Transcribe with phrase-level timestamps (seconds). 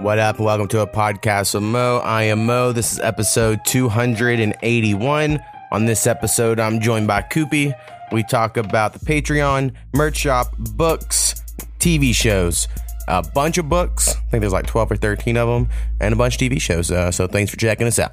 [0.00, 0.40] What up?
[0.40, 1.98] Welcome to a podcast with Mo.
[1.98, 2.72] I am Mo.
[2.72, 5.38] This is episode 281.
[5.72, 7.74] On this episode, I'm joined by Coopie.
[8.10, 11.34] We talk about the Patreon, merch shop, books,
[11.80, 12.66] TV shows,
[13.08, 14.16] a bunch of books.
[14.16, 15.68] I think there's like 12 or 13 of them,
[16.00, 16.90] and a bunch of TV shows.
[16.90, 18.12] Uh, so thanks for checking us out.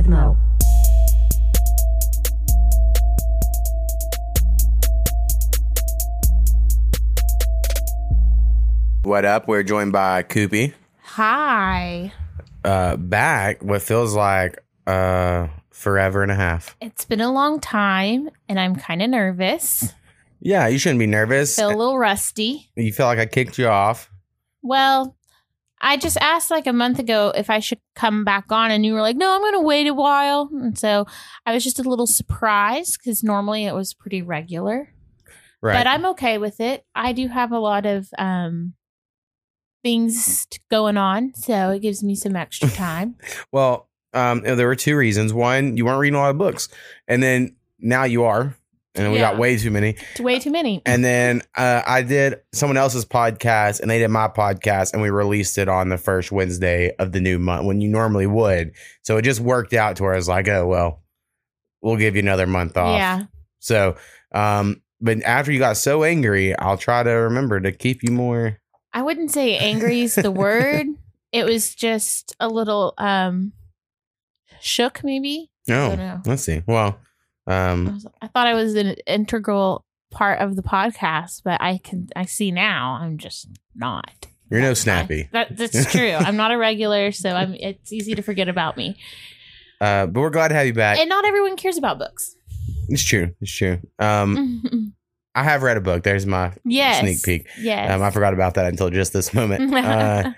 [0.00, 0.34] With Mo.
[9.02, 9.46] What up?
[9.46, 10.72] We're joined by Coopie.
[11.02, 12.14] Hi.
[12.64, 16.78] Uh, back what feels like uh, forever and a half.
[16.80, 19.92] It's been a long time and I'm kind of nervous.
[20.40, 21.56] Yeah, you shouldn't be nervous.
[21.56, 22.70] Feel a little rusty.
[22.74, 24.10] You feel like I kicked you off.
[24.62, 25.14] Well,
[25.80, 28.94] I just asked like a month ago if I should come back on and you
[28.94, 31.06] were like, "No, I'm going to wait a while." And so
[31.46, 34.92] I was just a little surprised cuz normally it was pretty regular.
[35.62, 35.74] Right.
[35.74, 36.84] But I'm okay with it.
[36.94, 38.74] I do have a lot of um
[39.82, 43.16] things going on, so it gives me some extra time.
[43.52, 45.32] Well, um, there were two reasons.
[45.32, 46.68] One, you weren't reading a lot of books,
[47.06, 48.56] and then now you are,
[48.94, 49.96] and we got way too many.
[50.12, 50.82] it's way too many.
[50.84, 55.10] And then uh, I did someone else's podcast, and they did my podcast, and we
[55.10, 58.72] released it on the first Wednesday of the new month when you normally would.
[59.02, 61.02] So it just worked out to where I was like, oh well,
[61.80, 62.96] we'll give you another month off.
[62.96, 63.22] Yeah.
[63.60, 63.96] So,
[64.32, 68.58] um, but after you got so angry, I'll try to remember to keep you more.
[68.92, 70.86] I wouldn't say angry is the word.
[71.32, 73.52] It was just a little um
[74.60, 75.50] shook maybe.
[75.68, 76.62] No, don't let's see.
[76.66, 76.98] Well,
[77.50, 81.78] I, um, was- I thought I was an integral part of the podcast, but I
[81.82, 84.26] can I see now I'm just not.
[84.50, 85.28] you're no That's snappy.
[85.32, 86.12] That, that's true.
[86.12, 88.96] I'm not a regular, so I'm it's easy to forget about me.
[89.80, 90.98] Uh, but we're glad to have you back.
[90.98, 92.36] And not everyone cares about books.
[92.88, 93.34] It's true.
[93.40, 93.78] It's true.
[93.98, 94.92] Um,
[95.34, 96.02] I have read a book.
[96.02, 97.00] There's my yes.
[97.00, 97.48] sneak peek.
[97.58, 97.90] Yes.
[97.90, 99.72] Um, I forgot about that until just this moment.
[99.80, 100.32] Uh,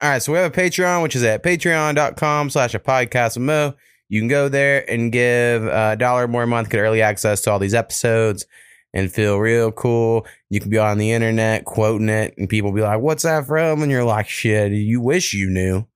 [0.00, 3.42] all right, so we have a Patreon, which is at patreon.com slash a podcast with
[3.42, 3.74] Mo.
[4.08, 7.50] You can go there and give a dollar more a month, get early access to
[7.50, 8.46] all these episodes
[8.94, 10.26] and feel real cool.
[10.48, 13.82] You can be on the internet quoting it, and people be like, What's that from?
[13.82, 15.86] And you're like, Shit, you wish you knew.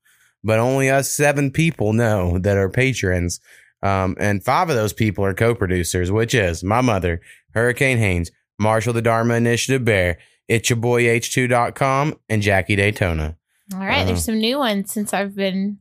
[0.45, 3.41] But only us seven people know that are patrons.
[3.83, 7.21] Um, and five of those people are co producers, which is my mother,
[7.55, 10.19] Hurricane Haynes, Marshall the Dharma Initiative Bear,
[10.49, 13.37] it's your boy H2.com, and Jackie Daytona.
[13.73, 15.79] All right, uh, there's some new ones since I've been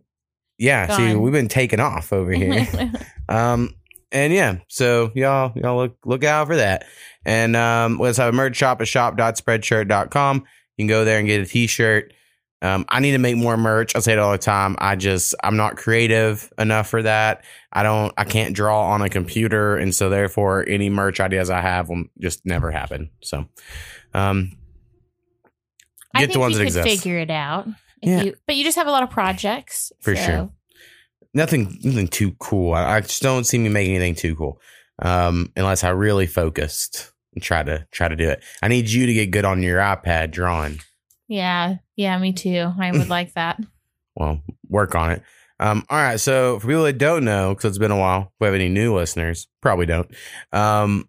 [0.62, 2.68] Yeah, see, we've been taking off over here.
[3.30, 3.74] um,
[4.12, 6.86] and yeah, so y'all, y'all look look out for that.
[7.26, 10.38] And um, let's have a merch shop at shop.spreadshirt.com.
[10.38, 10.44] You
[10.84, 12.14] can go there and get a t-shirt.
[12.62, 13.96] Um, I need to make more merch.
[13.96, 14.76] I say it all the time.
[14.78, 17.44] I just I'm not creative enough for that.
[17.74, 21.62] I don't I can't draw on a computer, and so therefore any merch ideas I
[21.62, 23.10] have will just never happen.
[23.24, 23.48] So
[24.14, 24.52] um
[26.14, 26.88] I get think the ones that could exist.
[26.88, 27.68] figure it out.
[28.02, 28.24] Yeah.
[28.24, 29.92] you- but you just have a lot of projects.
[30.02, 30.50] For so- sure.
[31.34, 32.74] nothing nothing too cool.
[32.74, 34.60] I, I just don't see me making anything too cool.
[35.02, 38.44] Um, unless I really focused and try to try to do it.
[38.62, 40.80] I need you to get good on your iPad drawing.
[41.28, 42.72] Yeah, yeah, me too.
[42.80, 43.60] I would like that.
[44.16, 45.24] Well, work on it.
[45.60, 46.20] Um, all right.
[46.20, 48.68] So for people that don't know, because it's been a while, if we have any
[48.68, 50.10] new listeners, probably don't.
[50.52, 51.08] Um,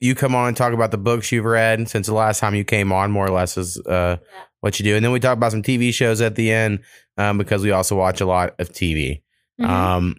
[0.00, 2.64] you come on and talk about the books you've read since the last time you
[2.64, 4.16] came on, more or less is uh,
[4.60, 6.80] what you do, and then we talk about some TV shows at the end
[7.16, 9.22] um, because we also watch a lot of TV.
[9.60, 9.66] Mhm.
[9.68, 10.16] Um,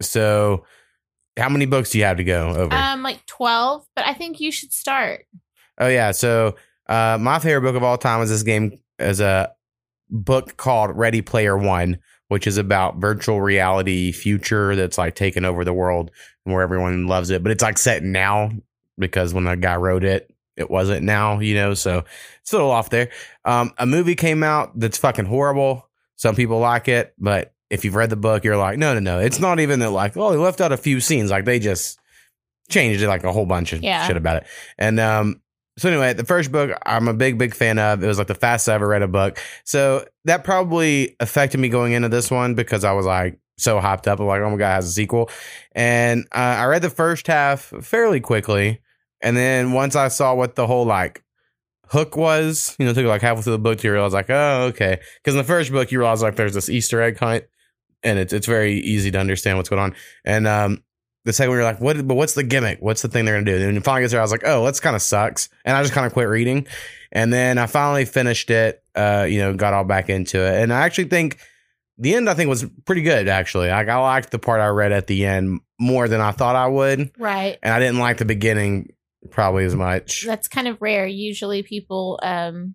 [0.00, 0.64] so
[1.38, 2.74] how many books do you have to go over?
[2.74, 5.24] Um, like twelve, but I think you should start.
[5.78, 6.10] oh yeah.
[6.12, 6.56] So
[6.88, 9.52] uh, my favorite book of all time is this game is a
[10.10, 15.64] book called Ready Player One, which is about virtual reality future that's like taking over
[15.64, 16.10] the world
[16.44, 17.42] and where everyone loves it.
[17.42, 18.50] But it's like set now
[18.98, 22.04] because when the guy wrote it, it wasn't now, you know, so
[22.42, 23.10] it's a little off there.
[23.44, 25.88] Um, a movie came out that's fucking horrible.
[26.16, 29.18] Some people like it, but if you've read the book, you're like, no, no, no.
[29.18, 31.30] It's not even that like, oh, they left out a few scenes.
[31.30, 31.98] Like they just
[32.68, 34.06] changed it like a whole bunch of Yeah.
[34.06, 34.46] shit about it.
[34.78, 35.40] And um,
[35.78, 38.04] so anyway, the first book I'm a big, big fan of.
[38.04, 39.38] It was like the fastest I ever read a book.
[39.64, 44.06] So that probably affected me going into this one because I was like so hyped
[44.06, 44.20] up.
[44.20, 45.30] I'm like, oh my god, it has a sequel.
[45.74, 48.80] And uh, I read the first half fairly quickly,
[49.22, 51.22] and then once I saw what the whole like
[51.88, 54.64] hook was, you know, it took like halfway through the book to realize like, oh,
[54.70, 54.98] okay.
[55.16, 57.44] Because in the first book, you realize like there's this Easter egg hunt,
[58.02, 59.94] and it's it's very easy to understand what's going on.
[60.24, 60.82] And um,
[61.24, 62.06] the second one, you're like, what?
[62.06, 62.78] But what's the gimmick?
[62.80, 63.54] What's the thing they're gonna do?
[63.64, 65.82] And then finally gets there, I was like, oh, that's kind of sucks, and I
[65.82, 66.66] just kind of quit reading.
[67.12, 68.82] And then I finally finished it.
[68.94, 71.38] Uh, you know, got all back into it, and I actually think
[71.98, 73.68] the end I think was pretty good actually.
[73.68, 76.66] Like I liked the part I read at the end more than I thought I
[76.66, 77.58] would, Right.
[77.62, 78.92] and I didn't like the beginning
[79.30, 80.24] probably as much.
[80.26, 81.06] That's kind of rare.
[81.06, 82.74] Usually people um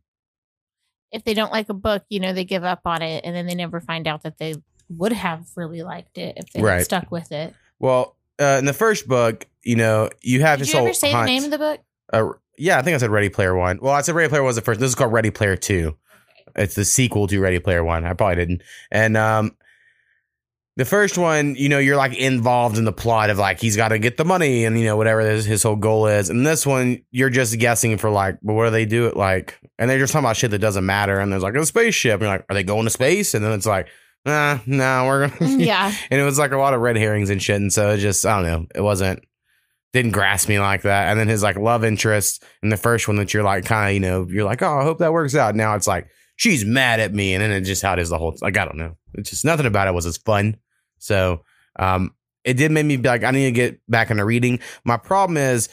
[1.11, 3.45] if they don't like a book, you know, they give up on it and then
[3.47, 4.55] they never find out that they
[4.89, 6.83] would have really liked it if they Right.
[6.83, 7.53] stuck with it.
[7.79, 10.93] Well, uh, in the first book, you know, you have Did this you whole ever
[10.93, 11.27] say hunt.
[11.27, 11.79] the name of the book?
[12.11, 13.79] Uh, yeah, I think I said Ready Player One.
[13.81, 14.79] Well, I said Ready Player One was the first.
[14.79, 15.95] This is called Ready Player Two.
[16.55, 18.05] It's the sequel to Ready Player One.
[18.05, 18.63] I probably didn't.
[18.91, 19.55] And um,
[20.77, 23.87] the first one, you know, you're like involved in the plot of like he's got
[23.89, 26.29] to get the money and you know whatever his, his whole goal is.
[26.29, 29.59] And this one, you're just guessing for like, well, what do they do it like?
[29.79, 31.19] And they're just talking about shit that doesn't matter.
[31.19, 32.13] And there's like a spaceship.
[32.13, 33.33] And you're like, are they going to space?
[33.33, 33.87] And then it's like,
[34.23, 35.39] nah, nah, we're gonna.
[35.39, 35.91] Mm, yeah.
[36.11, 37.55] and it was like a lot of red herrings and shit.
[37.55, 39.23] And so it just, I don't know, it wasn't,
[39.93, 41.09] didn't grasp me like that.
[41.09, 43.93] And then his like love interest in the first one that you're like, kind of,
[43.95, 45.55] you know, you're like, oh, I hope that works out.
[45.55, 47.33] Now it's like, she's mad at me.
[47.33, 48.95] And then it just how it is the whole, like, I don't know.
[49.15, 50.57] It's just nothing about it was as fun.
[50.99, 51.43] So,
[51.77, 52.13] um,
[52.43, 54.59] it did make me be like, I need to get back into reading.
[54.85, 55.67] My problem is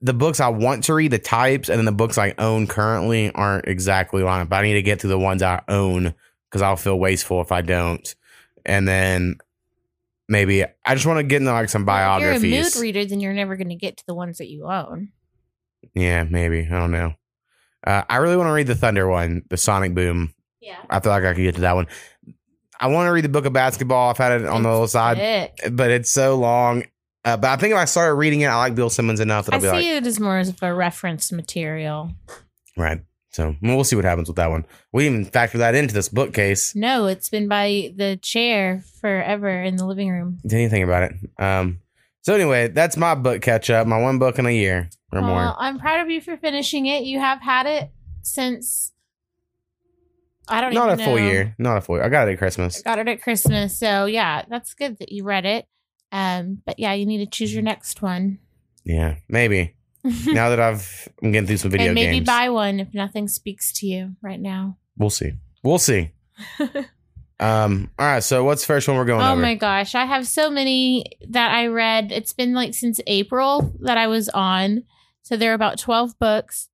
[0.00, 3.30] the books I want to read, the types, and then the books I own currently
[3.32, 4.56] aren't exactly lined up.
[4.58, 6.14] I need to get to the ones I own
[6.50, 8.12] because I'll feel wasteful if I don't.
[8.64, 9.38] And then
[10.28, 12.74] maybe I just want to get into like some If you're a biographies.
[12.74, 15.10] mood reader, then you're never going to get to the ones that you own.
[15.94, 16.66] yeah, maybe.
[16.66, 17.14] I don't know.
[17.86, 20.34] Uh, I really want to read the Thunder one, the Sonic Boom.
[20.60, 20.78] Yeah.
[20.90, 21.86] I feel like I could get to that one.
[22.78, 24.10] I want to read the book of basketball.
[24.10, 26.84] I've had it on the other side, but it's so long.
[27.24, 29.54] Uh, but I think if I started reading it, I like Bill Simmons enough that
[29.54, 32.12] I I'll see be like, it as more as a reference material.
[32.76, 33.00] right.
[33.30, 34.64] So we'll see what happens with that one.
[34.92, 36.74] We didn't even factor that into this bookcase.
[36.74, 40.38] No, it's been by the chair forever in the living room.
[40.42, 41.14] Didn't even think about it.
[41.38, 41.80] Um.
[42.22, 43.86] So anyway, that's my book catch up.
[43.86, 45.54] My one book in a year or more.
[45.58, 47.04] I'm proud of you for finishing it.
[47.04, 47.90] You have had it
[48.22, 48.92] since
[50.48, 50.86] I don't know.
[50.86, 51.26] Not a full know.
[51.28, 51.54] year.
[51.58, 52.04] Not a full year.
[52.04, 52.80] I got it at Christmas.
[52.84, 53.78] I Got it at Christmas.
[53.78, 55.66] So yeah, that's good that you read it.
[56.12, 58.38] Um, but yeah, you need to choose your next one.
[58.84, 59.74] Yeah, maybe.
[60.04, 63.26] now that I've I'm getting through some video and maybe games, buy one if nothing
[63.26, 64.78] speaks to you right now.
[64.96, 65.32] we'll see.
[65.64, 66.12] We'll see.
[67.40, 67.90] um.
[67.98, 68.22] All right.
[68.22, 69.40] So what's the first one we're going Oh over?
[69.42, 72.12] my gosh, I have so many that I read.
[72.12, 74.84] It's been like since April that I was on.
[75.22, 76.68] So there are about 12 books.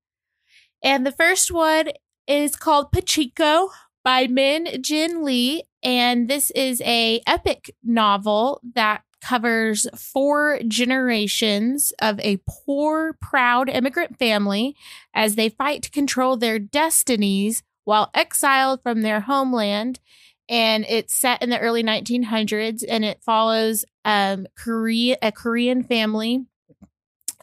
[0.84, 1.88] And the first one
[2.26, 3.69] is called Pachinko
[4.04, 12.19] by Min Jin Lee and this is a epic novel that covers four generations of
[12.20, 14.76] a poor proud immigrant family
[15.14, 20.00] as they fight to control their destinies while exiled from their homeland
[20.48, 26.44] and it's set in the early 1900s and it follows um Korea a Korean family.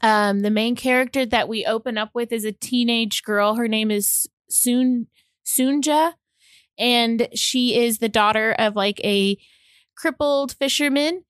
[0.01, 3.55] Um the main character that we open up with is a teenage girl.
[3.55, 5.07] Her name is Soon
[5.45, 6.13] Sunja
[6.77, 9.37] and she is the daughter of like a
[9.95, 11.23] crippled fisherman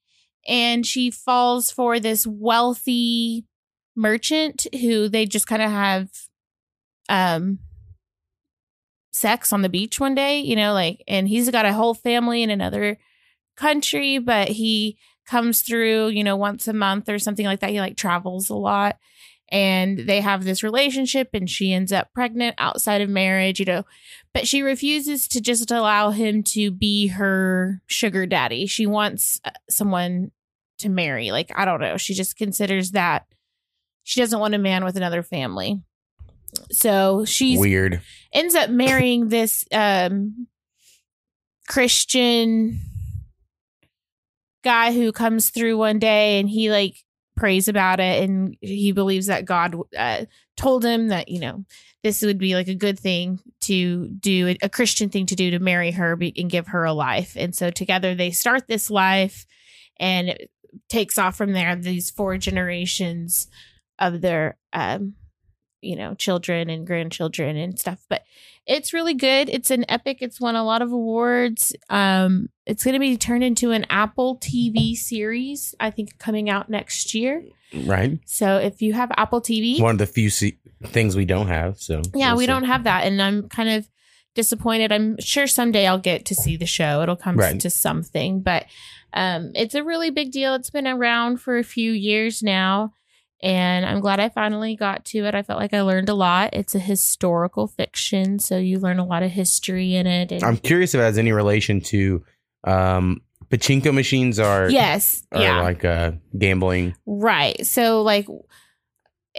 [0.48, 3.46] and she falls for this wealthy
[3.96, 6.10] merchant who they just kind of have
[7.10, 7.60] um
[9.12, 12.42] sex on the beach one day, you know, like, and he's got a whole family
[12.42, 12.98] in another
[13.58, 17.72] country, but he comes through, you know, once a month or something like that.
[17.72, 18.98] He like travels a lot
[19.52, 23.84] and they have this relationship and she ends up pregnant outside of marriage, you know,
[24.34, 28.66] but she refuses to just allow him to be her sugar daddy.
[28.68, 30.32] She wants uh, someone
[30.80, 31.32] to marry.
[31.32, 31.98] Like, I don't know.
[31.98, 33.26] She just considers that
[34.04, 35.82] she doesn't want a man with another family.
[36.72, 38.02] So she's Weird.
[38.34, 40.48] ends up marrying this um
[41.68, 42.80] Christian
[44.64, 46.96] guy who comes through one day and he like
[47.40, 50.26] prays about it and he believes that God uh,
[50.58, 51.64] told him that you know
[52.04, 55.60] this would be like a good thing to do a Christian thing to do to
[55.60, 57.36] marry her and give her a life.
[57.38, 59.46] And so together they start this life
[59.98, 60.52] and it
[60.90, 61.76] takes off from there.
[61.76, 63.48] These four generations
[63.98, 65.14] of their um
[65.82, 68.06] you know children and grandchildren and stuff.
[68.10, 68.24] But
[68.70, 72.94] it's really good it's an epic it's won a lot of awards um it's going
[72.94, 77.44] to be turned into an apple tv series i think coming out next year
[77.86, 78.20] Right.
[78.26, 80.58] so if you have apple tv One of the few se-
[80.88, 81.78] things we don't have.
[81.80, 82.48] So yeah we'll we see.
[82.48, 83.90] don't have that and i'm kind of
[84.36, 87.60] disappointed i'm sure someday i'll get to see the show it'll come Right.
[87.60, 88.66] to something but
[89.14, 92.94] um it's a really big deal it's been around for a few years now
[93.42, 96.50] and i'm glad i finally got to it i felt like i learned a lot
[96.54, 100.58] it's a historical fiction so you learn a lot of history in it and I'm
[100.58, 102.24] curious if it has any relation to
[102.66, 106.96] um pachinko machines are yes are yeah like uh gambling.
[107.06, 107.66] Right.
[107.66, 108.28] So like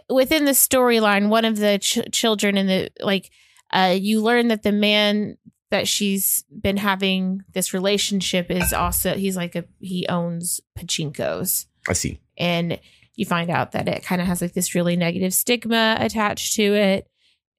[0.09, 3.31] within the storyline, one of the ch- children in the like
[3.73, 5.37] uh you learn that the man
[5.71, 11.93] that she's been having this relationship is also he's like a he owns pachinkos I
[11.93, 12.21] see.
[12.37, 12.81] and
[13.21, 16.63] you find out that it kind of has like this really negative stigma attached to
[16.63, 17.07] it.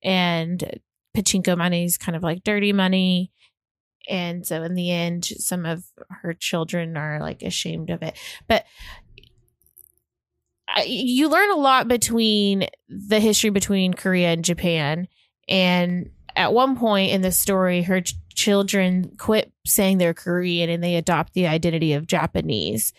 [0.03, 0.81] And
[1.15, 3.31] pachinko money is kind of like dirty money.
[4.09, 8.17] And so in the end some of her children are like ashamed of it.
[8.47, 8.65] But
[10.87, 15.07] you learn a lot between the history between korea and japan.
[15.47, 20.83] And at one point in the story her ch- children quit saying they're korean and
[20.83, 22.93] they adopt the identity of japanese.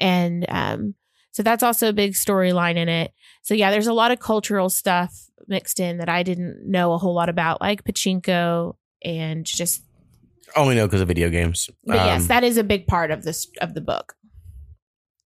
[0.00, 0.94] And um
[1.38, 3.12] so that's also a big storyline in it.
[3.42, 5.14] So yeah, there's a lot of cultural stuff
[5.46, 9.84] mixed in that I didn't know a whole lot about, like pachinko and just.
[10.56, 11.70] Only know because of video games.
[11.86, 14.16] But yes, Um, that is a big part of this of the book.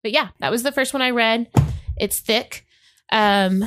[0.03, 1.49] But yeah, that was the first one I read.
[1.97, 2.67] It's thick.
[3.11, 3.65] Um,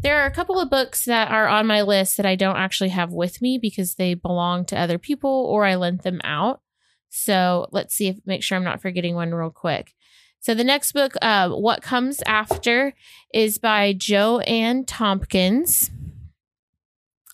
[0.00, 2.88] there are a couple of books that are on my list that I don't actually
[2.88, 6.62] have with me because they belong to other people or I lent them out.
[7.10, 9.92] So let's see if make sure I'm not forgetting one real quick.
[10.40, 12.94] So the next book, uh, What Comes After,
[13.34, 15.90] is by Joanne Tompkins.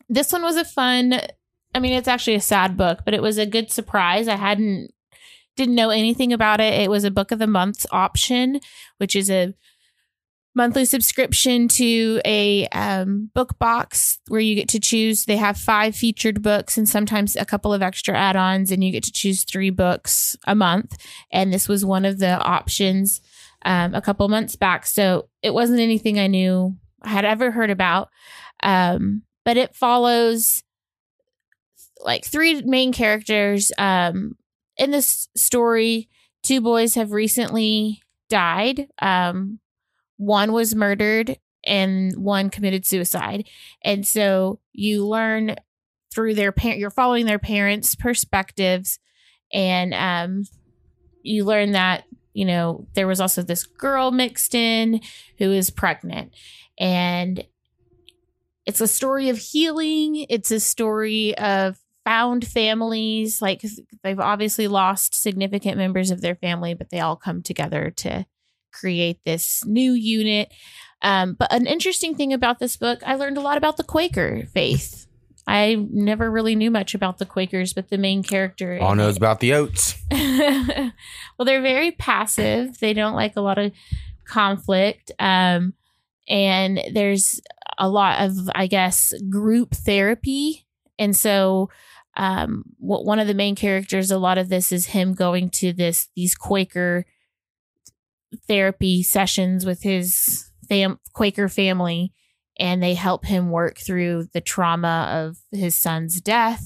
[0.09, 1.21] This one was a fun.
[1.75, 4.29] I mean, it's actually a sad book, but it was a good surprise.
[4.29, 4.93] I hadn't
[5.57, 6.75] didn't know anything about it.
[6.75, 8.61] It was a book of the month option,
[8.99, 9.55] which is a
[10.55, 15.25] monthly subscription to a um, book box where you get to choose.
[15.25, 18.93] They have five featured books and sometimes a couple of extra add ons, and you
[18.93, 20.97] get to choose three books a month.
[21.33, 23.21] And this was one of the options
[23.65, 24.87] um, a couple months back.
[24.87, 28.11] So it wasn't anything I knew I had ever heard about.
[28.63, 30.63] Um, but it follows
[32.03, 33.73] like three main characters.
[33.77, 34.37] Um,
[34.77, 36.09] in this story,
[36.43, 38.89] two boys have recently died.
[39.01, 39.61] Um,
[40.17, 43.49] one was murdered and one committed suicide.
[43.83, 45.57] And so you learn
[46.13, 48.99] through their parent, you're following their parents' perspectives,
[49.53, 50.45] and um,
[51.23, 55.01] you learn that you know there was also this girl mixed in
[55.39, 56.35] who is pregnant,
[56.79, 57.45] and
[58.67, 60.27] it's a story of healing.
[60.29, 63.43] It's a story of found families.
[63.43, 63.63] Like
[64.03, 68.27] they've obviously lost significant members of their family, but they all come together to
[68.75, 70.53] create this new unit.
[71.03, 74.47] Um, but an interesting thing about this book, I learned a lot about the Quaker
[74.53, 75.07] faith.
[75.47, 79.19] I never really knew much about the Quakers, but the main character all knows it-
[79.19, 79.95] about the oats.
[80.11, 82.79] well, they're very passive.
[82.79, 83.73] They don't like a lot of
[84.27, 85.13] conflict.
[85.19, 85.75] Um,
[86.29, 87.41] and there's
[87.77, 90.67] a lot of, I guess, group therapy.
[90.99, 91.69] And so,
[92.17, 95.73] um, what one of the main characters, a lot of this is him going to
[95.73, 97.05] this these Quaker
[98.49, 102.13] therapy sessions with his fam- Quaker family,
[102.59, 106.65] and they help him work through the trauma of his son's death.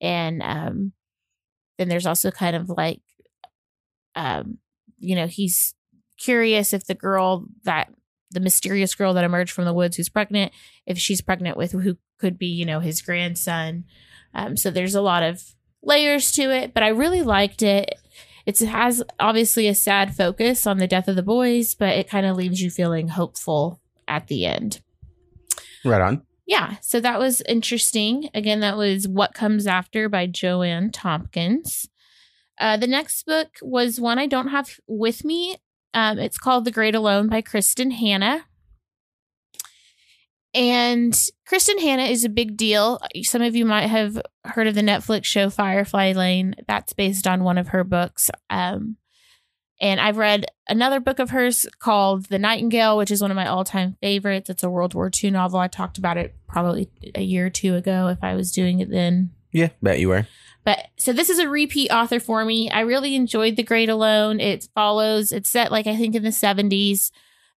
[0.00, 0.92] And um,
[1.78, 3.00] then there's also kind of like,
[4.14, 4.58] um,
[4.98, 5.74] you know, he's
[6.18, 7.92] curious if the girl that
[8.30, 10.52] the mysterious girl that emerged from the woods who's pregnant,
[10.86, 13.84] if she's pregnant with who could be, you know, his grandson.
[14.34, 15.42] Um, so there's a lot of
[15.82, 17.94] layers to it, but I really liked it.
[18.46, 22.26] It has obviously a sad focus on the death of the boys, but it kind
[22.26, 24.80] of leaves you feeling hopeful at the end.
[25.84, 26.22] Right on.
[26.46, 28.28] Yeah, so that was interesting.
[28.34, 31.88] Again, that was What Comes After by Joanne Tompkins.
[32.58, 35.56] Uh, the next book was one I don't have with me.
[35.94, 38.44] Um, it's called The Great Alone by Kristin Hannah.
[40.54, 41.12] And
[41.48, 43.00] Kristin Hannah is a big deal.
[43.22, 46.54] Some of you might have heard of the Netflix show Firefly Lane.
[46.68, 48.30] That's based on one of her books.
[48.50, 48.96] Um,
[49.80, 53.46] and I've read another book of hers called The Nightingale, which is one of my
[53.48, 54.48] all time favorites.
[54.48, 55.58] It's a World War II novel.
[55.58, 58.90] I talked about it probably a year or two ago if I was doing it
[58.90, 59.30] then.
[59.52, 60.26] Yeah, bet you were.
[60.64, 62.70] But so this is a repeat author for me.
[62.70, 64.38] I really enjoyed The Great Alone.
[64.38, 67.10] It follows, it's set like I think in the 70s.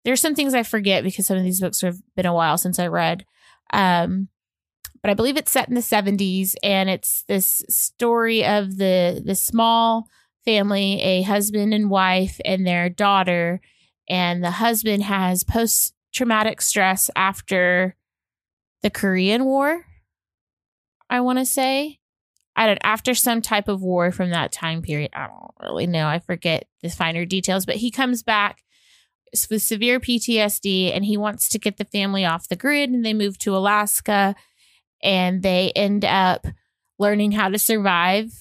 [0.06, 2.80] There's some things I forget because some of these books have been a while since
[2.80, 3.26] I read.
[3.74, 4.30] Um,
[5.02, 9.36] but I believe it's set in the 70s and it's this story of the the
[9.36, 10.08] small
[10.46, 13.60] family, a husband and wife and their daughter
[14.08, 17.96] and the husband has post traumatic stress after
[18.82, 19.86] the Korean War.
[21.10, 22.00] I want to say
[22.56, 25.12] I don't after some type of war from that time period.
[25.14, 26.08] I don't really know.
[26.08, 28.64] I forget the finer details, but he comes back
[29.50, 33.14] with severe PTSD and he wants to get the family off the grid and they
[33.14, 34.36] move to Alaska
[35.04, 36.48] and they end up
[36.98, 38.32] learning how to survive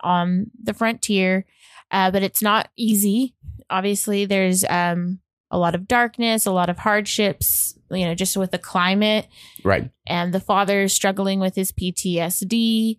[0.00, 1.44] on the frontier.
[1.90, 3.34] Uh, but it's not easy.
[3.70, 5.20] Obviously, there's um,
[5.50, 9.28] a lot of darkness, a lot of hardships, you know, just with the climate
[9.62, 9.90] Right.
[10.06, 12.98] and the father is struggling with his PTSD.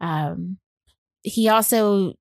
[0.00, 0.58] Um,
[1.22, 2.14] he also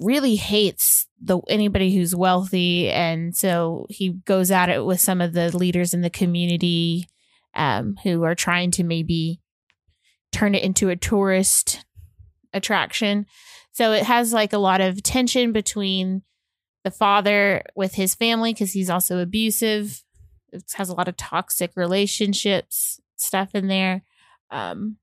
[0.00, 5.32] really hates the anybody who's wealthy, and so he goes at it with some of
[5.32, 7.06] the leaders in the community
[7.54, 9.40] um, who are trying to maybe
[10.32, 11.84] turn it into a tourist
[12.52, 13.26] attraction.
[13.72, 16.22] So it has like a lot of tension between
[16.84, 20.02] the father with his family because he's also abusive.
[20.52, 24.02] It has a lot of toxic relationships stuff in there.
[24.50, 24.96] Um,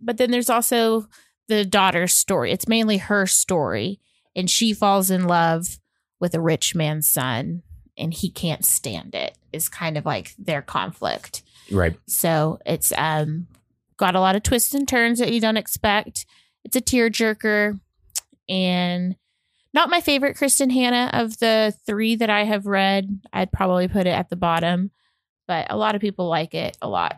[0.00, 1.06] but then there's also
[1.48, 2.50] the daughter's story.
[2.52, 4.00] It's mainly her story,
[4.36, 5.78] and she falls in love
[6.20, 7.62] with a rich man's son,
[7.96, 9.36] and he can't stand it.
[9.52, 11.42] Is kind of like their conflict.
[11.70, 11.98] Right.
[12.06, 13.46] So it's um
[13.98, 16.24] got a lot of twists and turns that you don't expect.
[16.64, 17.78] It's a tearjerker
[18.48, 19.16] and
[19.74, 23.20] not my favorite Kristin Hannah of the three that I have read.
[23.32, 24.90] I'd probably put it at the bottom,
[25.46, 27.16] but a lot of people like it a lot.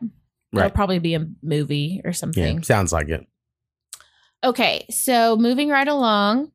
[0.52, 2.49] It'll probably be a movie or something Yeah.
[2.50, 2.62] something.
[2.64, 3.26] Sounds like it.
[4.42, 6.52] Okay, so moving right along.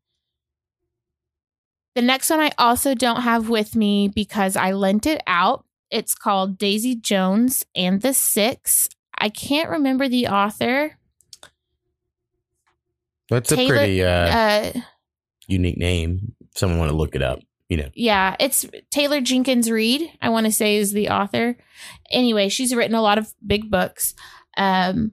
[1.95, 5.65] The next one I also don't have with me because I lent it out.
[5.91, 8.87] It's called Daisy Jones and the Six.
[9.17, 10.97] I can't remember the author.
[13.29, 14.71] That's a pretty uh, Uh,
[15.47, 16.35] unique name.
[16.55, 17.89] Someone want to look it up, you know.
[17.93, 21.57] yeah, it's Taylor Jenkins Reid, I want to say is the author.
[22.11, 24.13] Anyway, she's written a lot of big books.
[24.57, 25.11] Um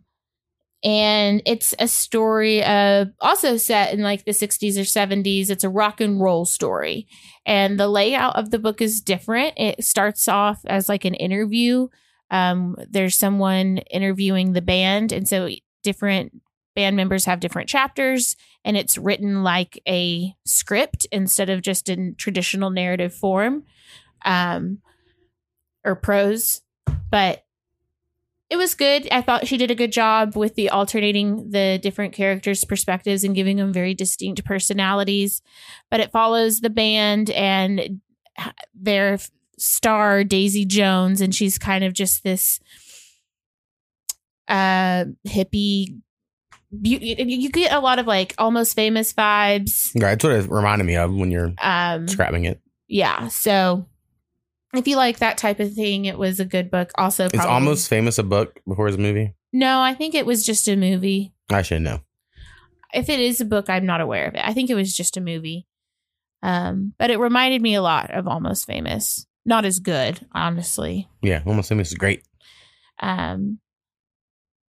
[0.85, 5.51] and it's a story of also set in like the 60s or 70s.
[5.51, 7.07] It's a rock and roll story.
[7.45, 9.55] And the layout of the book is different.
[9.57, 11.89] It starts off as like an interview.
[12.31, 15.49] Um there's someone interviewing the band and so
[15.83, 16.33] different
[16.75, 22.15] band members have different chapters and it's written like a script instead of just in
[22.17, 23.63] traditional narrative form
[24.25, 24.79] um
[25.85, 26.61] or prose
[27.11, 27.46] but
[28.49, 32.13] it was good i thought she did a good job with the alternating the different
[32.13, 35.43] characters perspectives and giving them very distinct personalities
[35.91, 38.01] but it follows the band and
[38.75, 39.19] their
[39.59, 42.61] star daisy jones and she's kind of just this
[44.49, 45.99] uh hippie
[46.83, 50.11] you, you get a lot of like almost famous vibes Right.
[50.11, 52.61] That's what it reminded me of when you're um describing it.
[52.87, 53.87] yeah so
[54.79, 56.91] if you like that type of thing it was a good book.
[56.97, 59.35] Also It's almost famous a book before it's a movie.
[59.53, 61.33] no i think it was just a movie.
[61.51, 62.01] I should know.
[62.95, 64.41] if it is a book i'm not aware of it.
[64.45, 65.67] I think it was just a movie.
[66.43, 69.27] Um but it reminded me a lot of almost famous.
[69.45, 71.09] Not as good honestly.
[71.23, 72.23] Yeah, almost famous is great.
[73.01, 73.59] um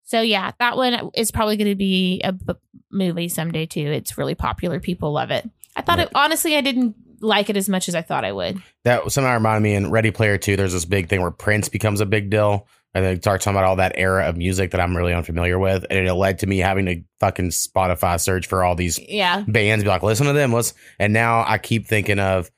[0.04, 2.54] so yeah that one is probably going to be a b-
[2.92, 3.82] movie someday too.
[3.92, 4.80] It's really popular.
[4.80, 5.50] People love it.
[5.76, 8.62] I thought it honestly i didn't like it as much as i thought i would
[8.84, 10.56] That somehow reminded me in Ready Player Two.
[10.56, 12.68] There's this big thing where Prince becomes a big deal.
[12.94, 15.86] And they start talking about all that era of music that I'm really unfamiliar with,
[15.90, 19.84] and it led to me having to fucking Spotify search for all these yeah bands.
[19.84, 20.52] Be like, listen to them.
[20.54, 20.74] Let's.
[20.98, 22.50] And now I keep thinking of,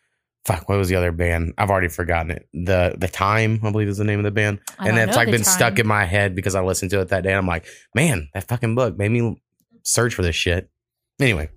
[0.45, 1.55] fuck, what was the other band?
[1.57, 2.47] I've already forgotten it.
[2.53, 4.59] The the time, I believe, is the name of the band.
[4.77, 7.23] I and it's like been stuck in my head because I listened to it that
[7.23, 7.29] day.
[7.29, 9.41] And I'm like, man, that fucking book made me
[9.83, 10.69] search for this shit.
[11.19, 11.49] Anyway,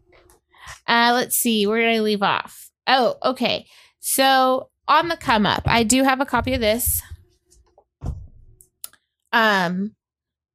[0.88, 1.66] Uh, let's see.
[1.66, 2.70] Where did I leave off?
[2.86, 3.66] Oh, okay.
[4.00, 7.02] So on the come up, I do have a copy of this.
[9.32, 9.94] Um,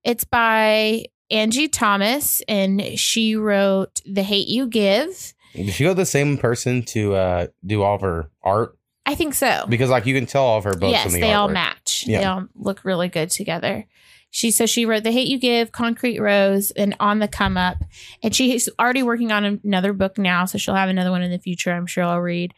[0.03, 6.05] it's by Angie Thomas, and she wrote "The Hate You Give." did she go the
[6.05, 8.77] same person to uh, do all of her art?
[9.07, 9.65] I think so.
[9.67, 11.53] Because like you can tell all of her books yes, the they all artwork.
[11.53, 12.03] match.
[12.05, 13.85] They all look really good together.
[14.29, 17.77] She so she wrote "The Hate You Give," "Concrete Rose," and "On the Come Up,"
[18.21, 21.39] and she's already working on another book now, so she'll have another one in the
[21.39, 21.71] future.
[21.71, 22.53] I'm sure I'll read.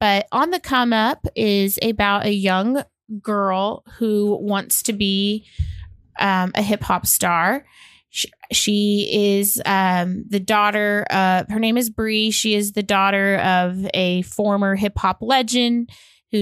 [0.00, 2.82] But "On the Come Up" is about a young
[3.22, 5.46] girl who wants to be
[6.18, 7.66] um, a hip hop star.
[8.08, 11.06] She, she is um, the daughter.
[11.10, 12.30] Her name is Bree.
[12.30, 15.90] She is the daughter of a former hip hop legend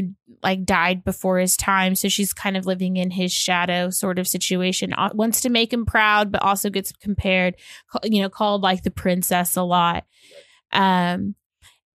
[0.01, 0.11] who
[0.43, 1.95] like died before his time.
[1.95, 4.93] So she's kind of living in his shadow sort of situation.
[4.93, 7.57] Uh, wants to make him proud but also gets compared
[8.05, 10.05] you know called like the princess a lot.
[10.73, 11.35] Um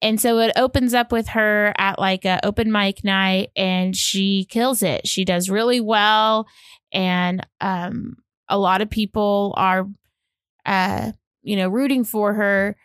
[0.01, 4.45] and so it opens up with her at like a open mic night and she
[4.45, 5.05] kills it.
[5.07, 6.47] She does really well
[6.91, 9.87] and um a lot of people are
[10.65, 11.11] uh
[11.43, 12.75] you know rooting for her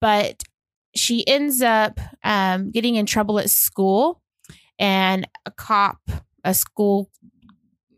[0.00, 0.42] but
[0.94, 4.21] she ends up um, getting in trouble at school
[4.82, 6.00] and a cop
[6.44, 7.08] a school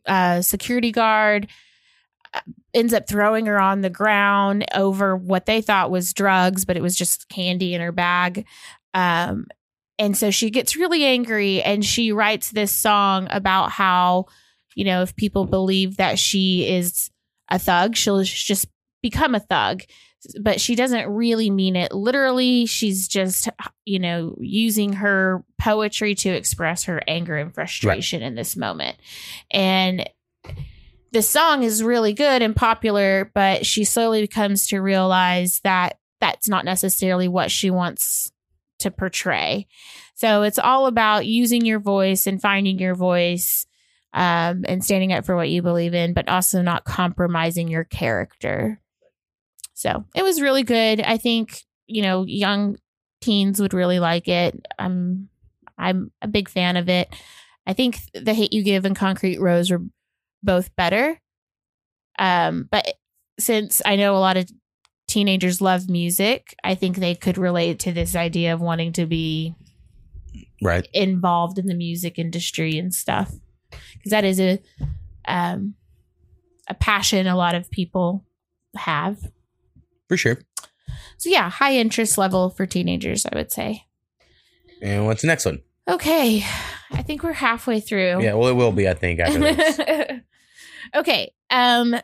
[0.06, 1.48] uh, security guard
[2.34, 2.40] uh,
[2.74, 6.82] ends up throwing her on the ground over what they thought was drugs but it
[6.82, 8.46] was just candy in her bag.
[8.92, 9.46] Um,
[9.98, 14.26] and so she gets really angry and she writes this song about how
[14.74, 17.10] you know if people believe that she is
[17.50, 18.66] a thug she'll just
[19.02, 19.82] become a thug
[20.40, 22.66] but she doesn't really mean it literally.
[22.66, 23.48] She's just,
[23.84, 28.96] you know, using her poetry to express her anger and frustration in this moment.
[29.50, 30.08] And
[31.12, 36.48] the song is really good and popular, but she slowly comes to realize that that's
[36.48, 38.32] not necessarily what she wants
[38.80, 39.66] to portray.
[40.14, 43.66] So it's all about using your voice and finding your voice
[44.12, 48.80] um, and standing up for what you believe in, but also not compromising your character.
[49.84, 51.02] So it was really good.
[51.02, 52.78] I think, you know, young
[53.20, 54.64] teens would really like it.
[54.78, 55.28] I'm
[55.76, 57.14] I'm a big fan of it.
[57.66, 59.82] I think The Hate You Give and Concrete Rose are
[60.42, 61.20] both better.
[62.18, 62.94] Um, but
[63.38, 64.48] since I know a lot of
[65.06, 69.54] teenagers love music, I think they could relate to this idea of wanting to be
[70.62, 70.88] Right.
[70.94, 73.30] involved in the music industry and stuff
[73.70, 74.60] because that is a
[75.28, 75.74] um
[76.68, 78.24] a passion a lot of people
[78.76, 79.18] have
[80.14, 80.38] For sure.
[81.18, 83.84] so yeah high interest level for teenagers i would say
[84.80, 85.60] And what's the next one?
[85.90, 86.44] okay
[86.92, 90.20] i think we're halfway through Yeah, well, it will be, I think, after this.
[90.94, 91.96] okay um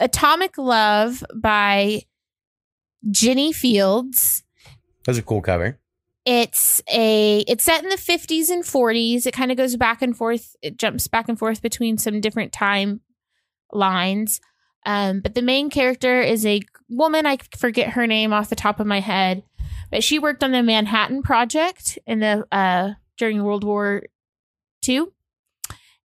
[0.00, 2.02] atomic love by
[3.10, 4.42] Jennie Fields
[5.04, 5.78] That's a cool cover.
[6.24, 10.16] it's a it's set in the 50s and 40s it kind of goes back and
[10.16, 13.00] forth it jumps back and forth between some different time
[13.72, 14.40] lines
[14.84, 18.80] um, but the main character is a woman i forget her name off the top
[18.80, 19.42] of my head
[19.90, 24.02] but she worked on the manhattan project in the uh, during world war
[24.88, 25.04] ii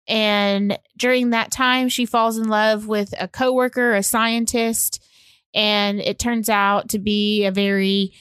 [0.07, 5.03] and during that time she falls in love with a coworker a scientist
[5.53, 8.13] and it turns out to be a very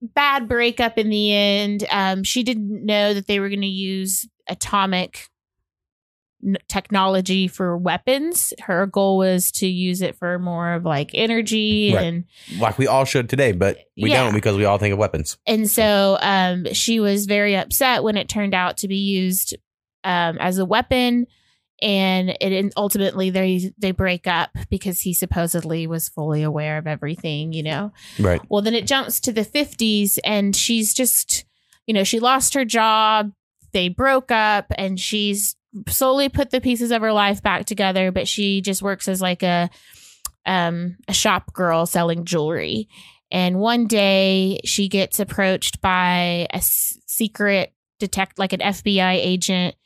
[0.00, 1.84] bad breakup in the end.
[1.90, 5.28] Um, she didn't know that they were going to use atomic
[6.68, 8.52] technology for weapons.
[8.60, 12.04] Her goal was to use it for more of like energy Right.
[12.04, 12.24] and
[12.58, 14.24] Like we all should today, but we Yeah.
[14.24, 15.38] don't because we all think of weapons.
[15.46, 19.56] and so um, she was very upset when it turned out to be used
[20.04, 21.26] um, as a weapon.
[21.82, 26.86] And it and ultimately they they break up because he supposedly was fully aware of
[26.86, 27.92] everything, you know.
[28.18, 28.38] Right.
[28.50, 31.46] Well, then it jumps to the 50s, and she's just,
[31.86, 33.32] you know, she lost her job.
[33.72, 35.56] They broke up, and she's
[35.88, 38.12] slowly put the pieces of her life back together.
[38.12, 39.70] But she just works as like a,
[40.46, 42.88] um, a shop girl selling jewelry.
[43.30, 49.76] And one day she gets approached by a s- secret detect, like an FBI agent,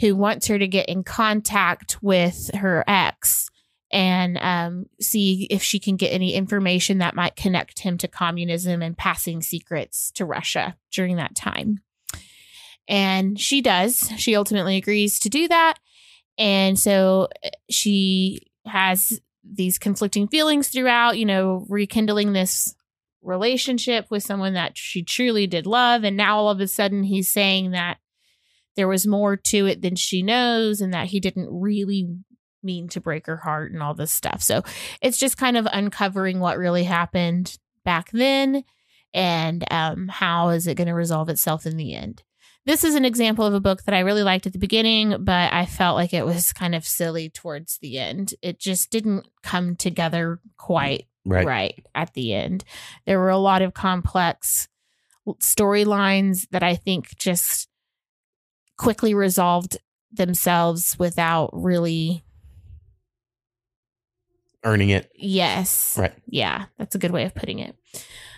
[0.00, 3.50] who wants her to get in contact with her ex
[3.90, 8.82] and um, see if she can get any information that might connect him to communism
[8.82, 11.80] and passing secrets to Russia during that time.
[12.88, 14.10] And she does.
[14.16, 15.74] She ultimately agrees to do that.
[16.38, 22.74] And so uh, she has these conflicting feelings throughout, you know, rekindling this
[23.22, 26.04] relationship with someone that she truly did love.
[26.04, 27.98] And now all of a sudden he's saying that
[28.76, 32.08] there was more to it than she knows and that he didn't really
[32.62, 34.42] mean to break her heart and all this stuff.
[34.42, 34.62] So
[35.00, 38.64] it's just kind of uncovering what really happened back then
[39.14, 42.22] and um, how is it going to resolve itself in the end.
[42.66, 45.52] This is an example of a book that I really liked at the beginning, but
[45.52, 48.34] I felt like it was kind of silly towards the end.
[48.42, 51.46] It just didn't come together quite Right.
[51.46, 52.64] right at the end.
[53.04, 54.68] There were a lot of complex
[55.40, 57.68] storylines that I think just
[58.76, 59.78] quickly resolved
[60.12, 62.22] themselves without really
[64.64, 65.10] Earning it.
[65.14, 66.12] yes Right.
[66.26, 67.76] yeah that's a good way of putting it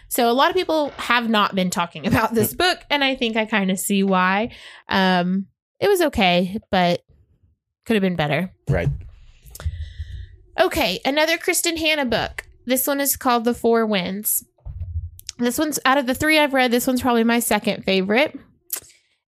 [0.09, 3.37] so a lot of people have not been talking about this book and i think
[3.37, 4.51] i kind of see why
[4.89, 5.47] um
[5.81, 7.03] it was okay but
[7.87, 8.89] could have been better Right.
[10.61, 12.45] Okay, another Kristin Hannah book.
[12.67, 14.45] This one is called The Four Winds.
[15.39, 18.37] This one's out of the three I've read, this one's probably my second favorite.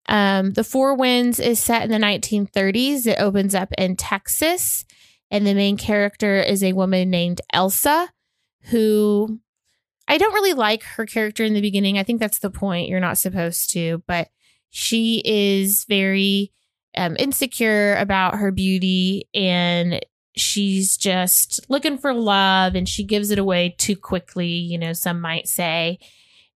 [0.09, 3.07] Um, the Four Winds is set in the 1930s.
[3.07, 4.87] It opens up in Texas,
[5.31, 8.09] and the main character is a woman named Elsa,
[8.71, 9.39] who
[10.09, 11.99] I don't really like her character in the beginning.
[11.99, 12.89] I think that's the point.
[12.89, 14.31] You're not supposed to, but
[14.71, 16.51] she is very
[16.97, 20.01] um, insecure about her beauty and
[20.35, 25.21] she's just looking for love and she gives it away too quickly, you know, some
[25.21, 25.99] might say.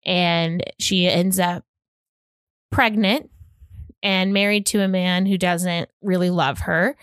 [0.05, 1.65] And she ends up
[2.71, 3.29] pregnant
[4.01, 6.95] and married to a man who doesn't really love her,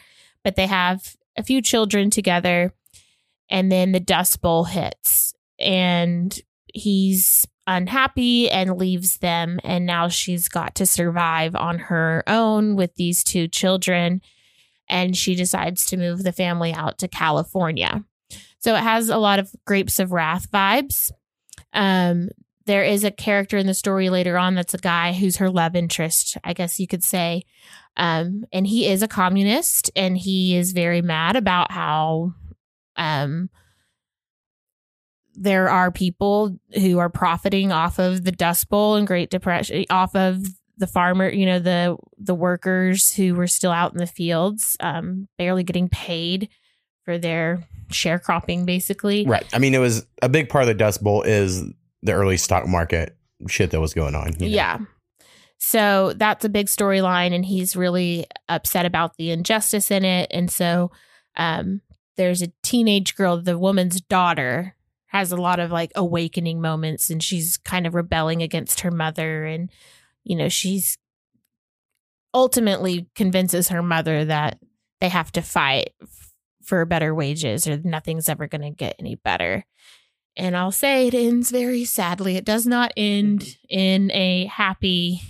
[0.43, 2.73] but they have a few children together.
[3.51, 6.39] And then the Dust Bowl hits and
[6.73, 9.61] he's unhappy and leaves them.
[9.65, 14.23] And now she's got to survive on her own with these two children
[14.89, 18.05] and she decides to move the family out to California.
[18.59, 21.13] So it has a lot of Grapes of Wrath vibes.
[21.73, 22.31] Um,
[22.67, 25.77] there is a character in the story later on that's a guy who's her love
[25.77, 27.45] interest, I guess you could say.
[27.97, 32.35] Um, and he is a communist and he is very mad about how
[32.97, 33.49] um,
[35.41, 40.15] there are people who are profiting off of the Dust Bowl and Great Depression, off
[40.17, 40.45] of
[40.77, 45.29] the farmer, you know, the the workers who were still out in the fields, um,
[45.39, 46.49] barely getting paid
[47.05, 49.25] for their sharecropping, basically.
[49.27, 49.47] Right.
[49.53, 51.63] I mean, it was a big part of the Dust Bowl is
[52.03, 53.17] the early stock market
[53.49, 54.33] shit that was going on.
[54.39, 54.55] you know?
[54.55, 54.79] Yeah.
[55.59, 60.31] So that's a big storyline, and he's really upset about the injustice in it.
[60.33, 60.91] And so
[61.37, 61.81] um,
[62.17, 64.75] there's a teenage girl, the woman's daughter,
[65.09, 69.45] has a lot of like awakening moments, and she's kind of rebelling against her mother.
[69.45, 69.71] And,
[70.25, 70.97] you know, she's
[72.35, 74.59] ultimately convinces her mother that
[75.01, 75.91] they have to fight
[76.63, 79.65] for better wages or nothing's ever going to get any better.
[80.37, 82.37] And I'll say it ends very sadly.
[82.37, 85.23] It does not end in a happy,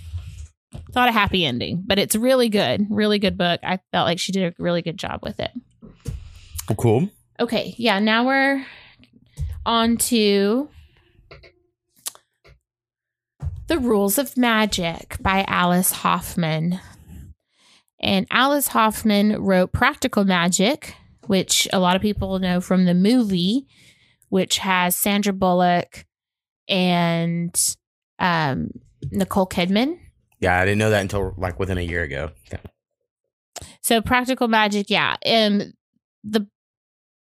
[0.73, 2.85] it's not a happy ending, but it's really good.
[2.89, 3.61] Really good book.
[3.63, 5.51] I felt like she did a really good job with it.
[6.77, 7.09] Cool.
[7.39, 7.73] Okay.
[7.77, 7.99] Yeah.
[7.99, 8.65] Now we're
[9.69, 10.67] on to
[13.67, 16.79] The Rules of Magic by Alice Hoffman.
[18.01, 20.95] And Alice Hoffman wrote Practical Magic,
[21.27, 23.67] which a lot of people know from the movie,
[24.29, 26.03] which has Sandra Bullock
[26.67, 27.55] and
[28.17, 28.71] um,
[29.11, 29.99] Nicole Kidman.
[30.39, 32.31] Yeah, I didn't know that until like within a year ago.
[33.81, 35.17] So Practical Magic, yeah.
[35.21, 35.75] And
[36.23, 36.47] the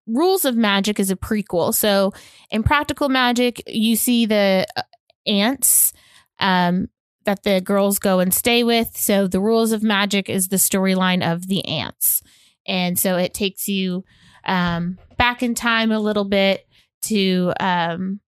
[0.08, 1.74] Rules of Magic is a prequel.
[1.74, 2.12] So
[2.50, 4.82] in Practical Magic, you see the uh,
[5.26, 5.92] aunts
[6.40, 6.88] um,
[7.24, 8.96] that the girls go and stay with.
[8.96, 12.22] So the Rules of Magic is the storyline of the aunts.
[12.66, 14.04] And so it takes you
[14.44, 16.66] um, back in time a little bit
[17.02, 18.20] to um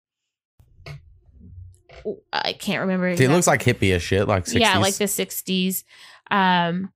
[2.32, 3.10] I can't remember.
[3.10, 4.60] It looks like hippie as shit, like 60s.
[4.60, 5.84] yeah, like the 60s.
[6.32, 6.92] Um,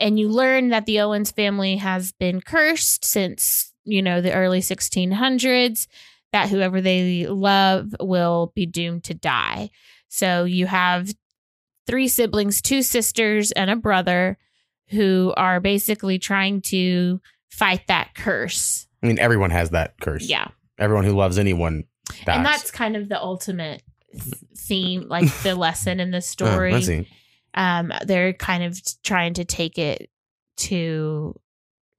[0.00, 4.60] and you learn that the Owens family has been cursed since, you know, the early
[4.60, 5.86] 1600s,
[6.32, 9.70] that whoever they love will be doomed to die.
[10.08, 11.12] So you have
[11.86, 14.38] three siblings, two sisters, and a brother
[14.88, 18.86] who are basically trying to fight that curse.
[19.02, 20.24] I mean, everyone has that curse.
[20.28, 20.48] Yeah.
[20.78, 21.84] Everyone who loves anyone
[22.24, 22.36] dies.
[22.36, 23.82] And that's kind of the ultimate
[24.56, 26.82] theme, like the lesson in the Oh, story.
[26.82, 27.08] See.
[27.58, 30.08] Um they're kind of trying to take it
[30.56, 31.38] to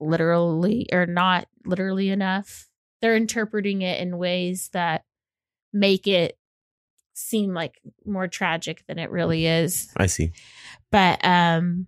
[0.00, 2.66] literally or not literally enough
[3.00, 5.04] they're interpreting it in ways that
[5.72, 6.36] make it
[7.12, 10.32] seem like more tragic than it really is I see.
[10.90, 11.86] but um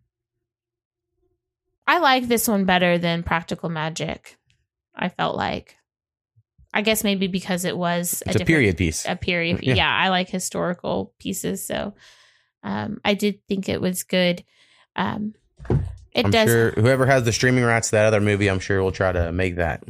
[1.86, 4.36] i like this one better than practical magic
[4.94, 5.76] i felt like
[6.74, 9.06] i guess maybe because it was a, different- period piece.
[9.08, 9.60] a period.
[9.62, 9.74] Yeah.
[9.74, 9.94] Yeah.
[9.94, 11.94] I like historical pieces, so
[12.62, 14.44] um, I did think it was good.
[14.96, 15.34] Um,
[16.12, 18.82] it I'm does, sure whoever has the streaming rights to that other movie, I'm sure
[18.82, 19.82] will try to make that.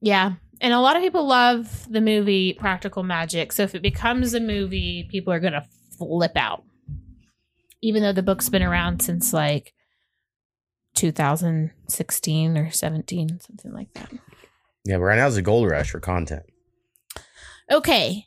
[0.00, 0.32] yeah.
[0.58, 4.40] And a lot of people love the movie Practical Magic, so if it becomes a
[4.40, 5.66] movie, people are gonna
[5.98, 6.64] flip out.
[7.82, 9.74] Even though the book's been around since like
[10.94, 14.10] 2016 or 17, something like that.
[14.86, 16.44] Yeah, but right now is a gold rush for content.
[17.70, 18.24] Okay.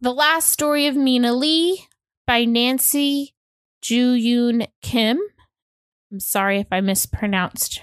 [0.00, 1.86] The Last Story of Mina Lee
[2.26, 3.34] by Nancy
[3.82, 5.18] Jooyoun Kim.
[6.10, 7.82] I'm sorry if I mispronounced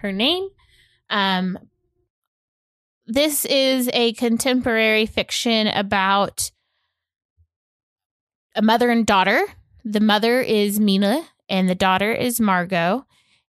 [0.00, 0.48] her name.
[1.10, 1.58] Um,
[3.06, 6.50] this is a contemporary fiction about
[8.54, 9.44] a mother and daughter.
[9.84, 13.06] The mother is Mina and the daughter is Margot.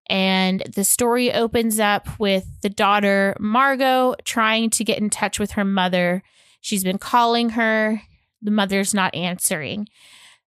[0.09, 5.52] And the story opens up with the daughter, Margot, trying to get in touch with
[5.52, 6.22] her mother.
[6.61, 8.02] She's been calling her,
[8.42, 9.88] the mother's not answering.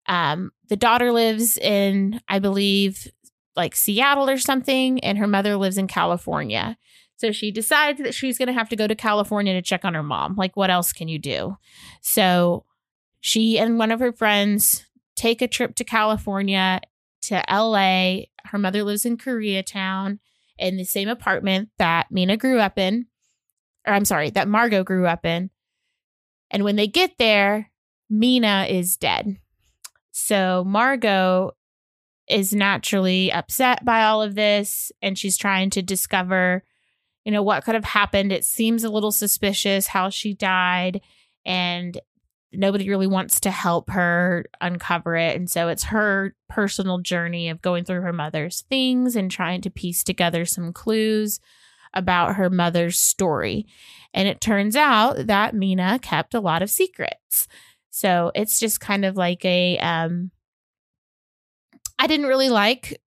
[0.07, 3.11] Um, the daughter lives in, I believe,
[3.55, 6.77] like Seattle or something, and her mother lives in California.
[7.17, 9.95] So she decides that she's going to have to go to California to check on
[9.95, 10.37] her mom.
[10.37, 11.57] Like, what else can you do?
[12.03, 12.65] So
[13.21, 14.85] she and one of her friends
[15.17, 16.81] take a trip to California
[17.23, 18.27] to LA.
[18.45, 20.19] Her mother lives in Koreatown
[20.59, 23.07] in the same apartment that Mina grew up in.
[23.87, 25.51] Or I'm sorry, that Margot grew up in.
[26.51, 27.71] And when they get there,
[28.09, 29.39] Mina is dead.
[30.13, 31.53] So Margot
[32.29, 36.65] is naturally upset by all of this and she's trying to discover
[37.25, 41.01] you know what could have happened it seems a little suspicious how she died
[41.45, 42.01] and
[42.53, 47.63] nobody really wants to help her uncover it and so it's her personal journey of
[47.63, 51.39] going through her mother's things and trying to piece together some clues
[51.97, 53.67] about her mother's story.
[54.15, 57.49] And it turns out that Mina kept a lot of secrets.
[57.97, 60.31] So it's just kind of like a um
[61.99, 63.01] I didn't really like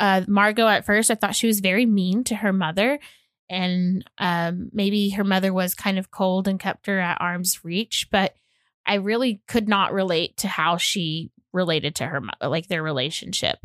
[0.00, 1.12] uh Margot at first.
[1.12, 2.98] I thought she was very mean to her mother
[3.48, 8.08] and um maybe her mother was kind of cold and kept her at arm's reach,
[8.10, 8.34] but
[8.84, 13.58] I really could not relate to how she related to her mother, like their relationship.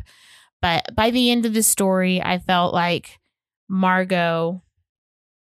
[0.62, 3.18] But by the end of the story, I felt like
[3.68, 4.62] Margot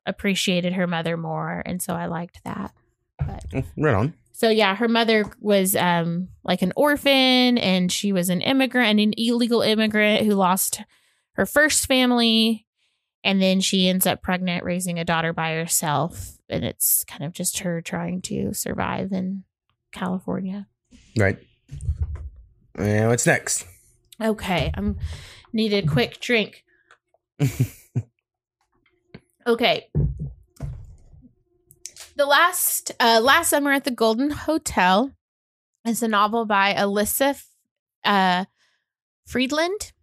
[0.05, 2.71] appreciated her mother more, and so I liked that.
[3.19, 4.13] But Mm, Right on.
[4.37, 9.13] So yeah, her mother was um like an orphan and she was an immigrant, an
[9.17, 10.81] illegal immigrant who lost
[11.33, 12.67] her first family
[13.23, 17.33] and then she ends up pregnant raising a daughter by herself and it's kind of
[17.33, 19.43] just her trying to survive in
[19.91, 20.67] California.
[21.17, 21.39] Right.
[22.75, 23.65] And what's next?
[24.21, 24.99] Okay, I'm
[25.51, 26.63] need a quick drink.
[29.47, 29.89] okay.
[32.17, 35.11] The last uh last summer at the Golden Hotel
[35.85, 37.39] is a novel by Elyssa
[38.03, 38.45] uh
[39.27, 39.93] Friedland.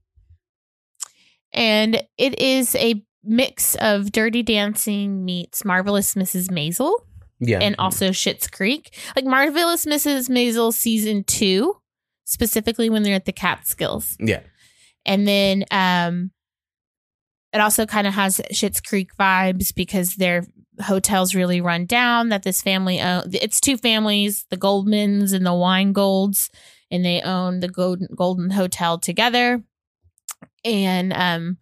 [1.53, 6.51] And it is a mix of Dirty Dancing meets Marvelous Mrs.
[6.51, 6.93] Maisel
[7.41, 7.59] Yeah.
[7.61, 8.95] and also Schitt's Creek.
[9.17, 10.29] Like Marvelous Mrs.
[10.29, 11.75] Maisel season 2
[12.25, 14.17] specifically when they're at the Catskills.
[14.21, 14.41] yeah.
[15.05, 16.31] And then um
[17.53, 20.45] it also kind of has Schitt's Creek vibes because their
[20.83, 25.51] hotel's really run down that this family own it's two families, the Goldmans and the
[25.51, 26.51] Weingolds,
[26.91, 29.63] and they own the Golden Golden Hotel together.
[30.65, 31.59] And um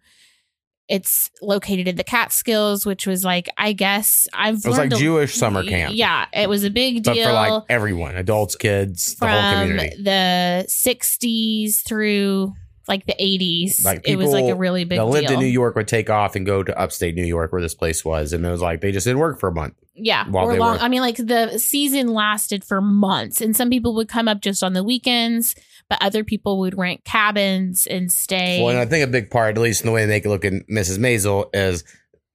[0.89, 4.95] it's located in the Catskills, which was like, I guess I've It was like a-
[4.95, 5.95] Jewish summer camp.
[5.95, 10.03] Yeah, it was a big But deal for like everyone, adults, kids, the whole community.
[10.03, 12.53] the 60s through
[12.87, 13.83] like the 80s.
[13.85, 15.35] Like it was like a really big that lived deal.
[15.35, 18.03] in New York would take off and go to upstate New York where this place
[18.03, 18.33] was.
[18.33, 19.75] And it was like they just didn't work for a month.
[19.95, 20.77] yeah, while or they long.
[20.77, 24.41] were- I mean, like the season lasted for months, and some people would come up
[24.41, 25.55] just on the weekends,
[25.89, 28.59] but other people would rent cabins and stay.
[28.61, 30.29] Well, and I think a big part, at least in the way they make it
[30.29, 30.97] look in Mrs.
[30.97, 31.83] Maisel, is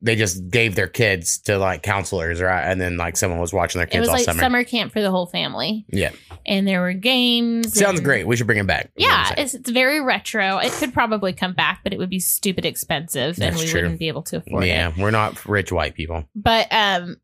[0.00, 2.62] they just gave their kids to like counselors, right?
[2.62, 3.96] And then like someone was watching their kids.
[3.96, 4.40] it was all like summer.
[4.40, 4.64] summer.
[4.64, 6.10] camp for the whole family, Yeah.
[6.46, 7.76] and there were games.
[7.76, 8.26] Sounds and- great.
[8.26, 8.90] We should bring it back.
[8.96, 10.58] is what I'm Yeah, it's, it's very retro.
[10.58, 13.82] It could probably come back, but it would be stupid expensive, and we true.
[13.82, 14.68] wouldn't be able to afford it.
[14.68, 14.92] yeah.
[14.96, 16.24] We're not rich white people.
[16.34, 17.16] but um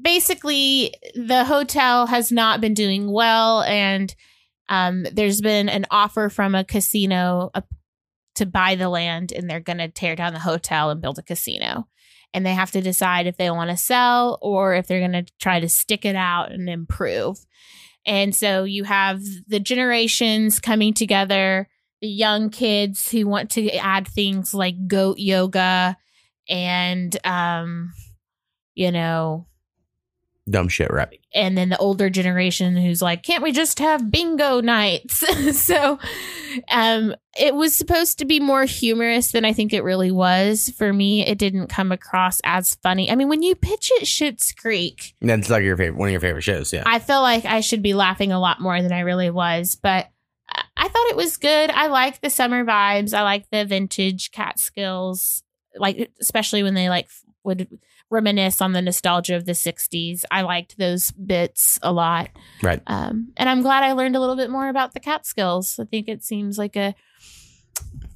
[0.00, 4.14] basically the hotel has not been doing well and
[4.68, 7.62] um there's been an offer from a casino uh,
[8.34, 11.22] to buy the land and they're going to tear down the hotel and build a
[11.22, 11.88] casino
[12.36, 15.32] and they have to decide if they want to sell or if they're going to
[15.40, 17.38] try to stick it out and improve
[18.04, 21.66] and so you have the generations coming together
[22.02, 25.96] the young kids who want to add things like goat yoga
[26.46, 27.92] and um
[28.74, 29.46] you know
[30.48, 31.18] Dumb shit, right?
[31.36, 35.22] And then the older generation who's like can't we just have bingo nights
[35.60, 35.98] so
[36.70, 40.92] um it was supposed to be more humorous than i think it really was for
[40.92, 45.14] me it didn't come across as funny i mean when you pitch it Schitt's Creek
[45.20, 46.72] That's like your favorite, one of your favorite shows.
[46.72, 46.84] Yeah.
[46.86, 50.08] I feel like I should be laughing a lot more than I really was, but
[50.48, 51.70] I- I thought it was good.
[51.70, 53.12] I like the summer vibes.
[53.12, 55.42] I like the vintage Catskills,
[55.76, 57.08] like especially when they like
[57.44, 57.68] would
[58.10, 60.24] reminisce on the nostalgia of the '60s.
[60.30, 62.30] I liked those bits a lot,
[62.62, 62.80] Right.
[62.86, 65.78] um, and I'm glad I learned a little bit more about the Catskills.
[65.78, 66.94] I think it seems like a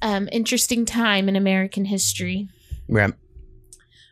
[0.01, 2.49] um, interesting time in American history.
[2.87, 3.13] Right.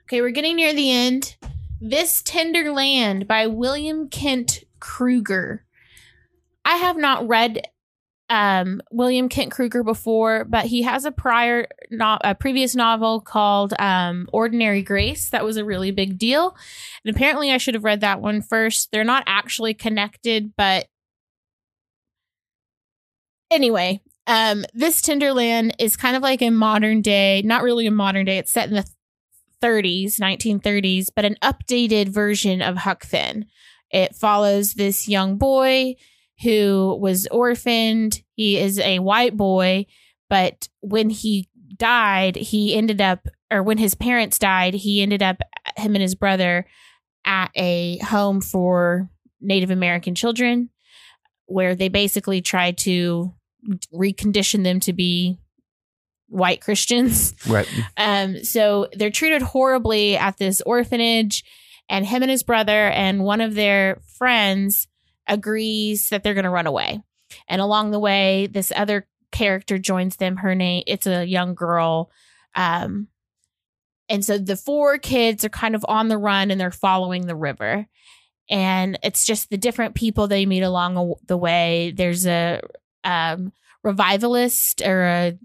[0.04, 1.36] Okay, we're getting near the end.
[1.82, 5.66] This Tender Land by William Kent Krueger.
[6.66, 7.62] I have not read
[8.30, 13.74] um, William Kent Krueger before, but he has a prior, not a previous novel called
[13.80, 15.30] um, Ordinary Grace.
[15.30, 16.56] That was a really big deal,
[17.04, 18.92] and apparently I should have read that one first.
[18.92, 20.88] They're not actually connected, but
[23.50, 27.92] anyway, um, this Tender Land is kind of like a modern day, not really a
[27.92, 28.38] modern day.
[28.38, 28.88] It's set in the
[29.62, 33.46] 30s, 1930s, but an updated version of Huck Finn.
[33.92, 35.96] It follows this young boy
[36.42, 38.22] who was orphaned.
[38.36, 39.86] He is a white boy,
[40.30, 45.38] but when he died, he ended up, or when his parents died, he ended up,
[45.78, 46.66] him and his brother,
[47.26, 49.10] at a home for
[49.42, 50.70] Native American children
[51.46, 53.34] where they basically tried to
[53.94, 55.38] recondition them to be
[56.28, 57.34] white Christians.
[57.48, 57.68] Right.
[57.98, 61.44] Um, so they're treated horribly at this orphanage,
[61.90, 64.88] and him and his brother and one of their friends
[65.30, 67.02] agrees that they're going to run away.
[67.48, 70.38] And along the way, this other character joins them.
[70.38, 72.12] Her name, it's a young girl.
[72.56, 73.08] Um,
[74.10, 77.36] and so the four kids are kind of on the run and they're following the
[77.36, 77.86] river.
[78.50, 81.94] And it's just the different people they meet along the way.
[81.96, 82.62] There's a
[83.04, 83.54] um,
[83.84, 85.38] revivalist or a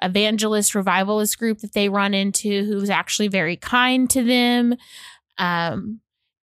[0.00, 4.76] evangelist revivalist group that they run into who's actually very kind to them.
[5.38, 6.00] Um,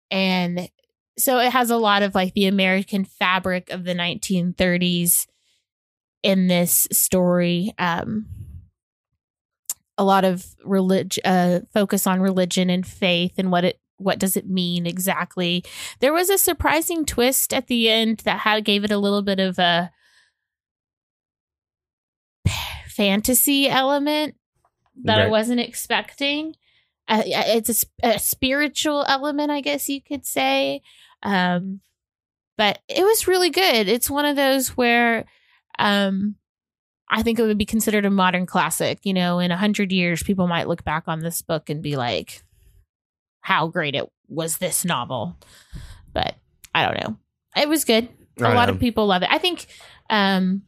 [0.09, 0.69] and
[1.17, 5.27] so it has a lot of like the American fabric of the 1930s
[6.23, 7.73] in this story.
[7.77, 8.27] Um,
[9.97, 14.37] a lot of religion, uh, focus on religion and faith and what it what does
[14.37, 15.63] it mean exactly.
[16.01, 19.39] There was a surprising twist at the end that had gave it a little bit
[19.39, 19.89] of a
[22.87, 24.35] fantasy element
[25.03, 26.55] that I wasn't expecting.
[27.07, 30.81] Uh, it's a, a spiritual element, I guess you could say.
[31.23, 31.81] Um,
[32.57, 33.87] but it was really good.
[33.87, 35.25] It's one of those where
[35.77, 36.35] um,
[37.09, 38.99] I think it would be considered a modern classic.
[39.03, 41.95] You know, in a hundred years, people might look back on this book and be
[41.95, 42.41] like,
[43.41, 45.37] "How great it was this novel!"
[46.13, 46.35] But
[46.73, 47.17] I don't know.
[47.55, 48.09] It was good.
[48.39, 48.73] A I lot know.
[48.73, 49.29] of people love it.
[49.31, 49.67] I think
[50.09, 50.63] um,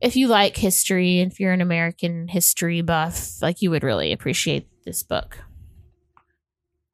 [0.00, 4.12] if you like history, and if you're an American history buff, like you would really
[4.12, 5.38] appreciate this book.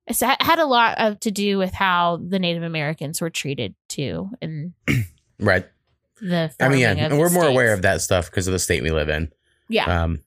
[0.07, 3.75] It's it had a lot of to do with how the Native Americans were treated
[3.89, 4.73] too, and
[5.41, 5.67] Right.
[6.21, 6.53] the.
[6.61, 9.09] I mean, yeah, we're more aware of that stuff because of the state we live
[9.09, 9.31] in.
[9.69, 10.03] Yeah.
[10.05, 10.21] Um,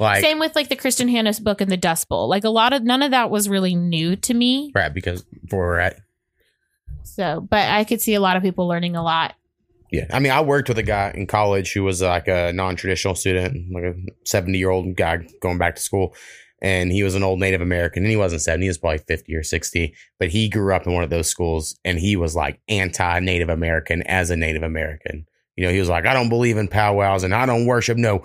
[0.00, 2.28] like Same with like the Kristin Hannah's book and the Dust Bowl.
[2.28, 4.72] Like a lot of none of that was really new to me.
[4.74, 6.00] right because where we're at.
[7.04, 9.34] So, but I could see a lot of people learning a lot.
[9.92, 13.14] Yeah, I mean, I worked with a guy in college who was like a non-traditional
[13.14, 13.94] student, like a
[14.24, 16.16] seventy-year-old guy going back to school,
[16.64, 19.34] and he was an old Native American, and he wasn't seventy; he was probably fifty
[19.34, 19.94] or sixty.
[20.18, 24.00] But he grew up in one of those schools, and he was like anti-Native American
[24.04, 25.26] as a Native American.
[25.56, 28.24] You know, he was like, "I don't believe in powwows, and I don't worship no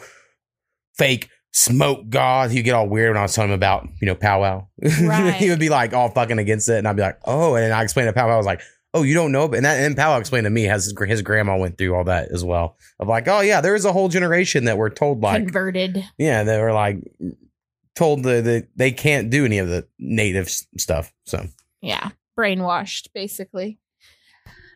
[0.97, 4.15] fake smoke god." He'd get all weird when I was telling him about you know
[4.15, 4.67] powwow.
[4.81, 5.33] Right.
[5.35, 7.83] he would be like all fucking against it, and I'd be like, "Oh," and I
[7.83, 8.35] explained to powwow.
[8.35, 8.61] I was like.
[8.91, 11.21] Oh, you don't know, but and that and Powell explained to me has his, his
[11.21, 12.75] grandma went through all that as well.
[12.99, 16.03] Of like, oh yeah, there is a whole generation that were told like, Converted.
[16.17, 16.97] yeah, they were like
[17.99, 21.13] told the, the they can't do any of the native stuff.
[21.25, 21.45] So
[21.81, 22.11] Yeah.
[22.37, 23.79] Brainwashed, basically.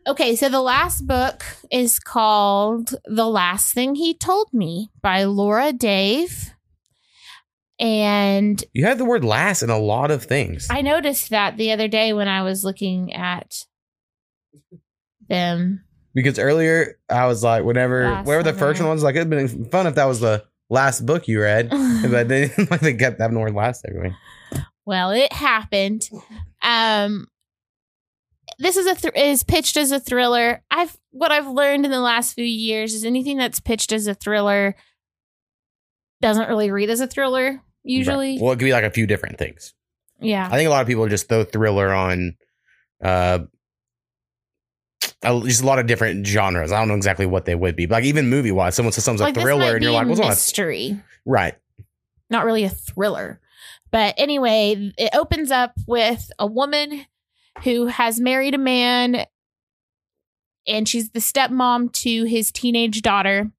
[0.06, 5.72] Okay, so the last book is called The Last Thing He Told Me by Laura
[5.72, 6.52] Dave.
[7.80, 10.68] And you have the word "last" in a lot of things.
[10.70, 13.66] I noticed that the other day when I was looking at
[15.30, 15.86] them.
[16.14, 19.66] because earlier I was like, whenever Last whatever the first one was, like it'd been
[19.70, 21.70] fun if that was the last book you read,
[22.10, 24.16] but they like they kept having the word "last" everywhere.
[24.86, 26.10] Well, it happened.
[26.62, 27.28] Um,
[28.60, 30.62] this is a thr is pitched as a thriller.
[30.70, 34.14] I've what I've learned in the last few years is anything that's pitched as a
[34.14, 34.76] thriller
[36.22, 38.34] doesn't really read as a thriller usually.
[38.34, 38.42] Right.
[38.42, 39.74] Well, it could be like a few different things.
[40.20, 42.36] Yeah, I think a lot of people just throw thriller on
[43.04, 43.40] uh
[45.24, 46.72] a- just a lot of different genres.
[46.72, 47.86] I don't know exactly what they would be.
[47.86, 50.08] But like even movie wise, someone says something's a like this thriller and you're like,
[50.08, 51.02] what's on a mystery?
[51.26, 51.56] right.
[52.30, 53.40] Not really a thriller,
[53.92, 57.06] but anyway, it opens up with a woman
[57.64, 59.26] who has married a man,
[60.68, 63.52] and she's the stepmom to his teenage daughter.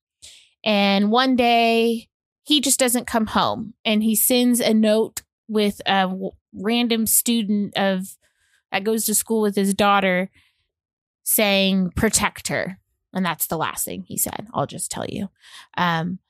[0.64, 2.08] And one day,
[2.42, 7.76] he just doesn't come home, and he sends a note with a w- random student
[7.76, 8.16] of
[8.72, 10.30] that goes to school with his daughter,
[11.24, 12.78] saying "protect her,"
[13.12, 14.46] and that's the last thing he said.
[14.54, 15.28] I'll just tell you.
[15.76, 16.20] Um,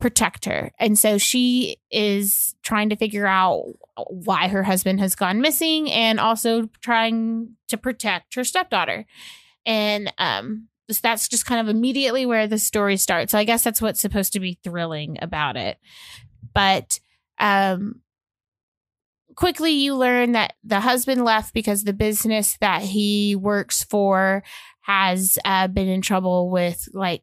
[0.00, 0.70] protect her.
[0.78, 3.64] And so she is trying to figure out
[4.08, 9.06] why her husband has gone missing and also trying to protect her stepdaughter.
[9.64, 13.32] And um this- that's just kind of immediately where the story starts.
[13.32, 15.78] So I guess that's what's supposed to be thrilling about it.
[16.52, 17.00] But
[17.38, 18.02] um
[19.36, 24.42] quickly you learn that the husband left because the business that he works for
[24.82, 27.22] has uh, been in trouble with like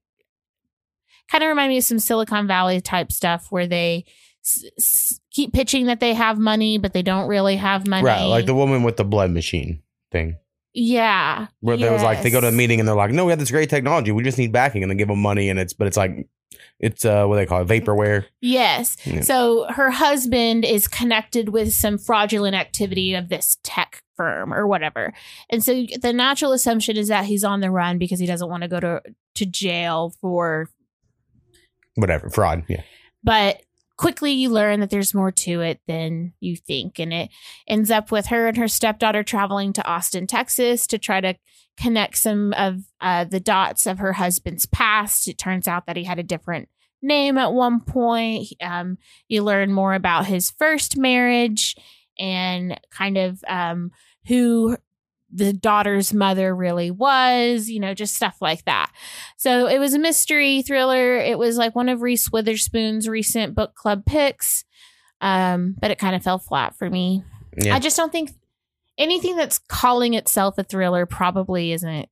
[1.30, 4.06] kind of remind me of some Silicon Valley type stuff where they
[4.44, 8.06] s- s- keep pitching that they have money, but they don't really have money.
[8.06, 8.26] Right.
[8.26, 9.82] Like the woman with the blood machine
[10.12, 10.36] thing.
[10.74, 13.32] yeah, Where there was like they go to a meeting and they're like, No, we
[13.32, 14.12] have this great technology.
[14.12, 16.28] We just need backing and they give them money and it's but it's like
[16.80, 18.26] it's uh what they call it, vaporware.
[18.42, 18.98] Yes.
[19.06, 19.22] Yeah.
[19.22, 25.14] So her husband is connected with some fraudulent activity of this tech firm or whatever.
[25.50, 28.64] And so the natural assumption is that he's on the run because he doesn't want
[28.64, 29.02] to go to
[29.36, 30.70] to jail for
[31.96, 32.30] Whatever.
[32.30, 32.64] Fraud.
[32.70, 32.84] Yeah.
[33.24, 33.62] but
[33.98, 37.30] quickly you learn that there's more to it than you think and it
[37.68, 41.36] ends up with her and her stepdaughter traveling to austin texas to try to
[41.82, 46.04] connect some of uh, the dots of her husband's past it turns out that he
[46.04, 46.70] had a different
[47.02, 48.48] name at one point.
[48.62, 51.76] Um, you learn more about his first marriage
[52.20, 53.92] and kind of um,
[54.28, 54.78] who
[55.34, 58.92] the daughter's mother really was, you know, just stuff like that.
[59.38, 61.18] So it was a mystery thriller.
[61.18, 64.66] It was like one of Reese Witherspoon's recent book club picks,
[65.22, 67.24] um, but it kind of fell flat for me.
[67.58, 67.76] Yeah.
[67.76, 68.32] I just don't think
[69.02, 72.08] anything that's calling itself a thriller probably isn't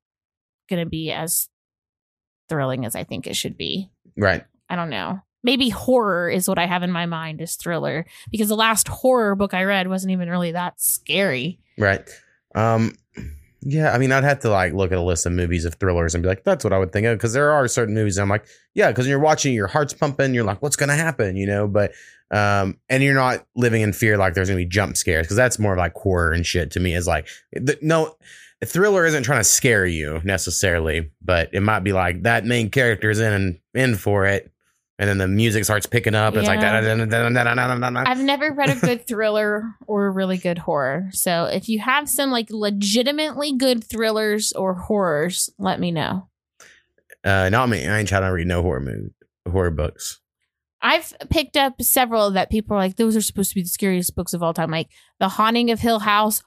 [0.70, 1.48] going to be as
[2.50, 3.90] thrilling as I think it should be.
[4.18, 4.44] right.
[4.72, 5.20] I don't know.
[5.42, 9.36] Maybe horror is what I have in my mind as thriller because the last horror
[9.36, 11.60] book I read wasn't even really that scary.
[11.78, 12.08] Right.
[12.54, 12.96] Um
[13.62, 16.14] yeah, I mean I'd have to like look at a list of movies of thrillers
[16.14, 17.18] and be like, that's what I would think of.
[17.18, 20.44] Because there are certain movies I'm like, yeah, because you're watching, your heart's pumping, you're
[20.44, 21.36] like, what's gonna happen?
[21.36, 21.94] You know, but
[22.32, 25.58] um, and you're not living in fear like there's gonna be jump scares because that's
[25.58, 26.94] more like horror and shit to me.
[26.96, 28.16] Is like the, no
[28.66, 33.20] thriller isn't trying to scare you necessarily, but it might be like that main character's
[33.20, 34.52] in and in for it.
[35.00, 36.36] And then the music starts picking up.
[36.36, 36.56] It's yeah.
[36.56, 36.60] like
[38.06, 41.08] I've never read a good thriller or a really good horror.
[41.14, 46.28] So if you have some like legitimately good thrillers or horrors, let me know.
[47.24, 47.88] Uh, not me.
[47.88, 49.14] I ain't trying to read no horror movie,
[49.50, 50.20] horror books.
[50.82, 54.16] I've picked up several that people are like, those are supposed to be the scariest
[54.16, 54.72] books of all time.
[54.72, 56.42] Like The Haunting of Hill House,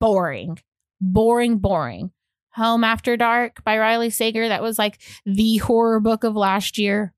[0.00, 0.58] boring,
[1.00, 2.10] boring, boring.
[2.54, 7.14] Home After Dark by Riley Sager, that was like the horror book of last year,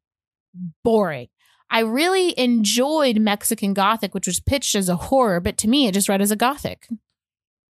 [0.85, 1.29] boring.
[1.71, 5.95] I really enjoyed Mexican Gothic, which was pitched as a horror, but to me, it
[5.95, 6.87] just read as a Gothic,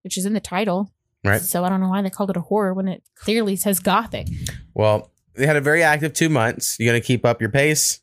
[0.03, 0.91] which is in the title.
[1.23, 1.39] Right.
[1.39, 4.27] So I don't know why they called it a horror when it clearly says Gothic.
[4.73, 6.79] Well, they had a very active two months.
[6.79, 8.01] You gonna keep up your pace?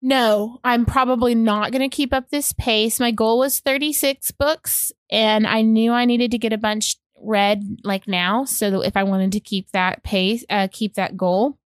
[0.00, 3.00] No, I'm probably not going to keep up this pace.
[3.00, 7.80] My goal was 36 books, and I knew I needed to get a bunch read
[7.82, 11.58] like now, so that if I wanted to keep that pace, uh, keep that goal,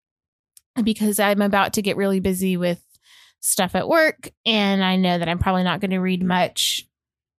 [0.81, 2.81] because I'm about to get really busy with
[3.41, 6.87] stuff at work, and I know that I'm probably not going to read much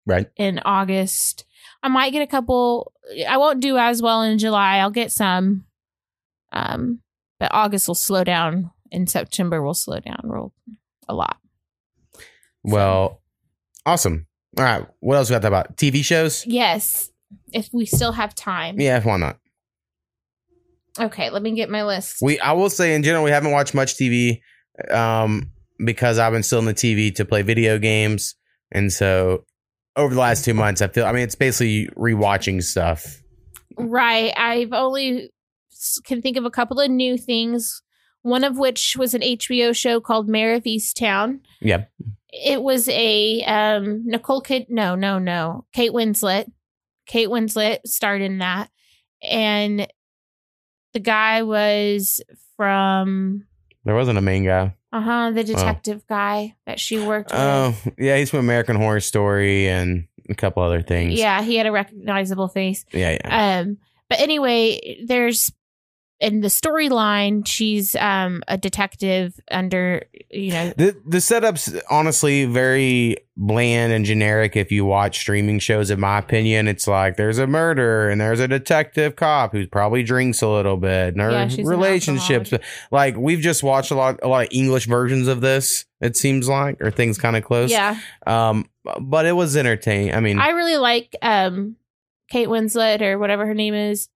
[0.05, 0.27] Right.
[0.35, 1.45] in August.
[1.81, 2.91] I might get a couple.
[3.27, 4.77] I won't do as well in July.
[4.77, 5.65] I'll get some,
[6.51, 6.99] um,
[7.39, 10.53] but August will slow down, and September will slow down real
[11.07, 11.37] a lot.
[12.63, 13.21] Well,
[13.85, 14.27] awesome.
[14.57, 14.85] All right.
[14.99, 15.77] What else we got to talk about?
[15.77, 16.45] TV shows?
[16.45, 17.09] Yes,
[17.51, 18.79] if we still have time.
[18.79, 19.37] Yeah, why not?
[20.99, 22.17] Okay, let me get my list.
[22.21, 24.41] We I will say in general we haven't watched much TV
[24.91, 25.51] um
[25.83, 28.35] because I've been still in the TV to play video games.
[28.71, 29.45] And so
[29.95, 33.21] over the last two months I feel I mean it's basically rewatching stuff.
[33.75, 34.31] Right.
[34.37, 35.31] I've only
[36.05, 37.81] can think of a couple of new things.
[38.23, 41.39] One of which was an HBO show called Mare of Easttown.
[41.61, 41.85] Yeah.
[42.31, 45.65] It was a um Nicole Kid no, no, no.
[45.73, 46.51] Kate Winslet.
[47.05, 48.69] Kate Winslet starred in that.
[49.21, 49.87] And
[50.93, 52.21] the guy was
[52.57, 53.45] from
[53.85, 54.73] There wasn't a main guy.
[54.91, 57.39] uh-huh, the detective guy that she worked with.
[57.39, 61.15] Oh, yeah, he's from American Horror Story and a couple other things.
[61.19, 62.85] Yeah, he had a recognizable face.
[62.93, 63.59] Yeah, yeah.
[63.59, 63.77] Um,
[64.09, 65.51] but anyway, there's
[66.23, 73.17] in the storyline, she's um a detective under you know The the setup's honestly very
[73.35, 76.69] bland and generic if you watch streaming shows in my opinion.
[76.69, 80.77] It's like there's a murder and there's a detective cop who probably drinks a little
[80.77, 82.53] bit and Yeah, relationships.
[82.89, 86.47] Like we've just watched a lot a lot of English versions of this, it seems
[86.47, 87.69] like, or things kind of close.
[87.69, 87.99] yeah.
[88.25, 88.69] Um
[89.01, 90.15] but it was entertaining.
[90.15, 91.75] I mean I I, really like um
[92.29, 94.07] Kate Winslet or whatever her name is.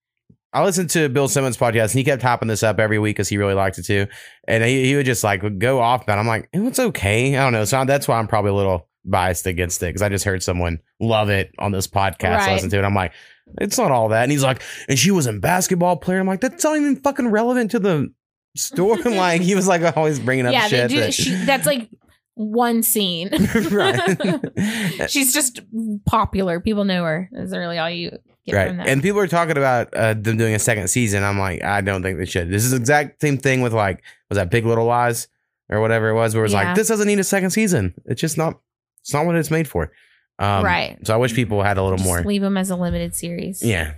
[0.56, 3.38] Listened to Bill Simmons podcast and he kept hopping this up every week because he
[3.38, 4.08] really liked it too.
[4.48, 6.22] And he, he would just like go off about it.
[6.22, 7.36] I'm like, it's okay.
[7.36, 7.66] I don't know.
[7.66, 10.80] So that's why I'm probably a little biased against it because I just heard someone
[11.00, 12.38] love it on this podcast.
[12.38, 12.54] Right.
[12.54, 12.84] Listen to it.
[12.84, 13.14] I'm like,
[13.60, 14.24] it's not all that.
[14.24, 16.20] And he's like, and she was a basketball player.
[16.20, 18.14] I'm like, that's not even fucking relevant to the
[18.56, 19.02] story.
[19.16, 20.92] like he was like always bringing up yeah, shit.
[20.92, 21.90] that- she, that's like
[22.36, 23.30] one scene.
[23.72, 25.10] right.
[25.10, 25.62] She's just
[26.06, 26.60] popular.
[26.60, 27.30] People know her.
[27.34, 28.18] Is really all you
[28.56, 28.72] right.
[28.88, 31.24] And people are talking about uh, them doing a second season.
[31.24, 32.50] I'm like, I don't think they should.
[32.50, 35.28] This is the exact same thing with like, was that Big Little Lies
[35.70, 36.64] or whatever it was, where it's Yeah.
[36.64, 37.94] like, this doesn't need a second season.
[38.06, 38.60] It's just not,
[39.02, 39.92] it's not what it's made for.
[40.40, 40.98] Um, Right.
[41.06, 43.64] So I wish people had a little Just more, leave them as a limited series.
[43.64, 43.94] yeah,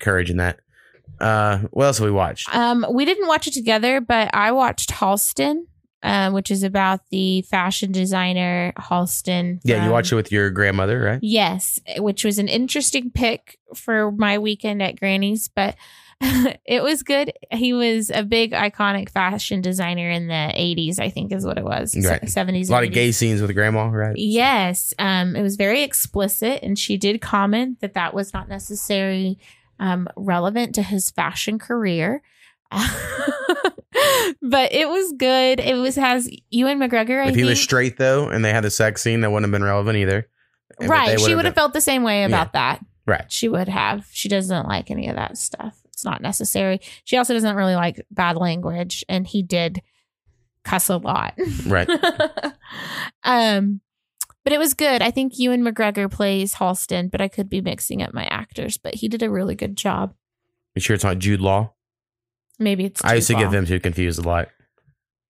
[0.00, 0.58] courage in that.
[1.20, 2.52] Uh, what else have we watched?
[2.54, 5.66] Um, we didn't watch it together, but I watched Halston,
[6.04, 9.58] um, which is about the fashion designer Halston.
[9.64, 11.18] yeah, you watched it with your grandmother, right?
[11.22, 15.76] Yes, which was an interesting pick for my weekend at Granny's, but
[16.20, 17.32] it was good.
[17.50, 21.64] He was a big iconic fashion designer in the 80s, I think is what it
[21.64, 21.96] was.
[21.96, 22.20] Right.
[22.20, 22.68] 70s.
[22.68, 24.14] A lot and of gay scenes with grandma, right?
[24.14, 29.38] Yes, um, it was very explicit, and she did comment that that was not necessarily
[29.80, 32.20] um, relevant to his fashion career.
[34.42, 35.60] but it was good.
[35.60, 37.22] It was has Ewan McGregor.
[37.22, 37.48] I if he think.
[37.50, 40.28] was straight though, and they had a sex scene, that wouldn't have been relevant either.
[40.80, 41.20] Right.
[41.20, 42.84] She would have felt the same way about that.
[43.06, 43.30] Right.
[43.30, 44.06] She would have.
[44.10, 45.80] She doesn't like any of that stuff.
[45.86, 46.80] It's not necessary.
[47.04, 49.82] She also doesn't really like bad language, and he did
[50.64, 51.34] cuss a lot.
[51.66, 51.88] Right.
[53.22, 53.80] um,
[54.42, 55.02] but it was good.
[55.02, 58.76] I think Ewan McGregor plays Halston, but I could be mixing up my actors.
[58.76, 60.14] But he did a really good job.
[60.74, 61.72] You sure it's not Jude Law?
[62.58, 63.04] Maybe it's.
[63.04, 64.48] I used to Jude get them two confused a lot.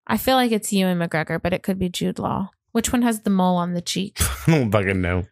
[0.07, 2.51] I feel like it's Ewan McGregor, but it could be Jude Law.
[2.73, 4.19] Which one has the mole on the cheek?
[4.47, 5.25] I don't fucking know.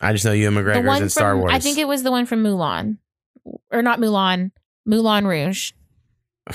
[0.00, 1.52] I just know Ewan McGregor's in Star Wars.
[1.52, 2.98] I think it was the one from Mulan,
[3.70, 4.50] or not Mulan,
[4.84, 5.72] Moulin Rouge.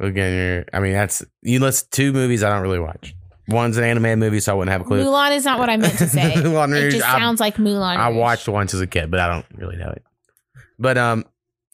[0.00, 3.14] Again, you're, I mean, that's you list two movies I don't really watch.
[3.46, 5.04] One's an animated movie, so I wouldn't have a clue.
[5.04, 6.34] Mulan is not what I meant to say.
[6.42, 7.96] Moulin it Rouge, just I- sounds like Mulan.
[7.96, 10.02] I watched once as a kid, but I don't really know it.
[10.78, 11.24] But um,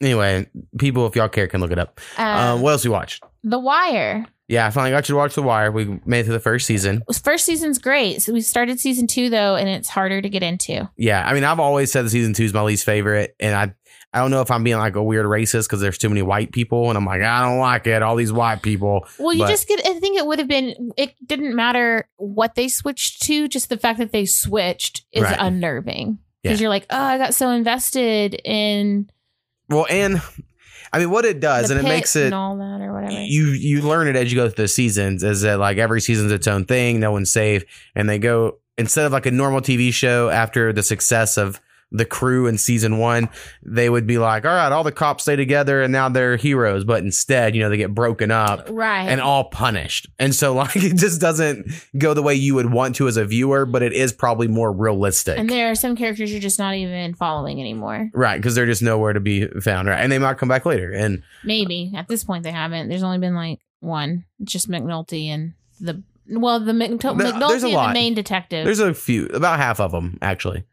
[0.01, 0.47] anyway,
[0.77, 1.99] people, if y'all care, can look it up.
[2.17, 3.23] um, Um, what else you watched?
[3.43, 4.25] The Wire.
[4.47, 5.71] Yeah, I finally got you to watch The Wire.
[5.71, 7.03] We made it to the first season.
[7.23, 8.21] First season's great.
[8.23, 10.89] So we started season two though, and it's harder to get into.
[10.97, 13.73] Yeah, I mean, I've always said the season two is my least favorite, and I
[14.11, 16.51] I don't know if I'm being like a weird racist because there's too many white
[16.51, 18.01] people, and I'm like, I don't like it.
[18.01, 19.05] All these white people.
[19.19, 19.85] Well, you But- just get.
[19.85, 20.91] I think it would have been.
[20.97, 23.47] It didn't matter what they switched to.
[23.47, 25.37] Just the fact that they switched is Right.
[25.39, 26.49] unnerving Yeah.
[26.49, 29.11] because you're like, oh, I got so invested in
[29.69, 30.21] Well, and
[30.91, 33.13] I mean, what it does, the and it makes it all that or whatever.
[33.13, 36.31] you you learn it as you go through the seasons is that like every season's
[36.31, 37.63] its own thing no one's safe
[37.95, 41.61] and they go instead of like a normal tv show after the success of
[41.91, 43.29] the crew in season one
[43.63, 46.83] they would be like all right all the cops stay together and now they're heroes
[46.83, 49.07] but instead you know they get broken up right.
[49.07, 51.65] and all punished and so like it just doesn't
[51.97, 54.71] go the way you would want to as a viewer but it is probably more
[54.71, 58.09] realistic and there are some characters you're just not even following anymore.
[58.13, 60.91] right because they're just nowhere to be found right and they might come back later
[60.91, 62.89] and Maybe at this point they haven't.
[62.89, 64.25] There's only been like one.
[64.39, 68.65] It's just McNulty and the well, the McNulty, McNulty and the main detective.
[68.65, 70.63] There's a few, about half of them actually,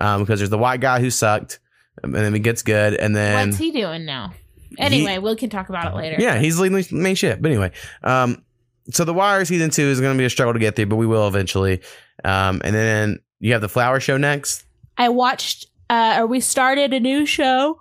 [0.00, 1.58] um, because there's the white guy who sucked,
[2.02, 4.32] and then he gets good, and then What's he doing now?
[4.78, 6.16] Anyway, we can talk about it later.
[6.18, 7.38] yeah, he's leading the main ship.
[7.40, 7.70] But anyway,
[8.02, 8.42] um,
[8.90, 10.96] so the Wire season two is going to be a struggle to get through, but
[10.96, 11.80] we will eventually.
[12.24, 14.64] Um, and then you have the Flower Show next.
[14.98, 17.80] I watched uh or we started a new show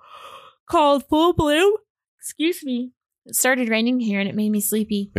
[0.70, 1.74] called Full Bloom.
[2.20, 2.92] Excuse me.
[3.26, 5.12] It started raining here and it made me sleepy.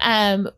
[0.00, 0.48] Um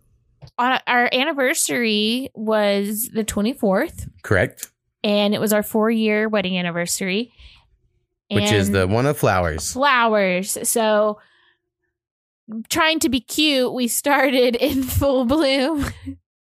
[0.58, 4.70] on our anniversary was the 24th Correct,
[5.04, 7.32] and it was our 4-year wedding anniversary.
[8.30, 9.72] which is the one of flowers.
[9.72, 10.56] flowers.
[10.68, 11.18] So
[12.68, 15.84] trying to be cute, we started in full bloom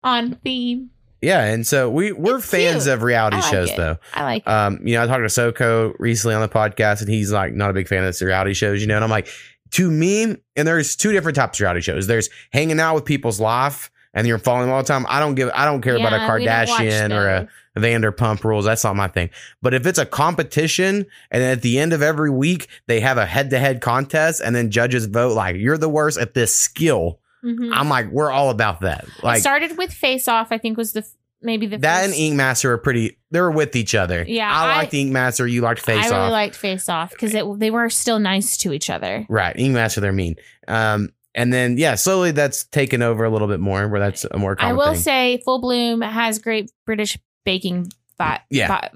[0.03, 0.91] on theme.
[1.23, 2.95] Yeah, and so we we're It's fans cute.
[2.95, 3.77] of reality like shows it.
[3.77, 3.97] though.
[4.15, 4.49] I like it.
[4.49, 7.71] Um, you know, I talked to Soko recently on the podcast, and he's like not
[7.71, 8.97] a big fan of the reality shows, you know.
[8.97, 9.29] And I'm like,
[9.73, 12.07] to me, and there's two different types of reality shows.
[12.07, 15.07] There's hanging out with people's life, and you're following them all the time.
[15.09, 17.49] I don't give, I don't care about a Yeah, don't watch Kardashian or a.
[17.77, 18.65] Vanderpump Rules.
[18.65, 19.31] That's not my thing.
[19.63, 23.27] But if it's a competition, and at the end of every week they have a
[23.27, 27.71] head-to-head contest, and then judges vote like you're the worst at this skill, Mhm.
[27.73, 29.07] I'm like, we're all about that.
[29.23, 30.49] Like it started with Face Off.
[30.51, 31.07] I think was the
[31.43, 33.19] maybe the that and Ink Master are pretty.
[33.31, 34.25] They were with each other.
[34.27, 35.47] Yeah, I, I- liked Ink Master.
[35.47, 36.13] You liked Face Off.
[36.13, 39.27] I really liked Face Off because they were still nice to each other.
[39.29, 39.55] Right.
[39.57, 40.37] Ink Master, they're mean.
[40.67, 44.39] Um, and then yeah, slowly that's taken over a little bit more, where that's a
[44.39, 45.03] more I will thing.
[45.03, 47.91] say, Full Bloom has great British baking
[48.21, 48.41] vibe.
[48.51, 48.89] Yeah.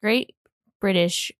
[0.00, 0.36] great
[0.80, 1.32] British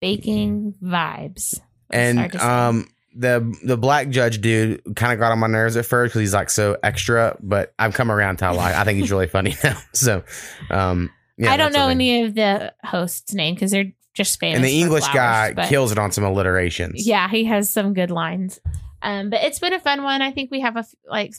[0.00, 1.58] baking vibes.
[1.90, 2.44] And hard to say.
[2.44, 6.20] um, the the black judge dude kind of got on my nerves at first because
[6.20, 9.26] he's like so extra, but I've come around to how I, I think he's really
[9.26, 9.76] funny now.
[9.92, 10.22] So,
[10.70, 14.56] um, yeah, I don't know any of the hosts' name because they're just famous.
[14.56, 17.04] And the English flowers, guy kills it on some alliterations.
[17.04, 18.60] Yeah, he has some good lines.
[19.02, 20.22] Um, but it's been a fun one.
[20.22, 21.34] I think we have a f- like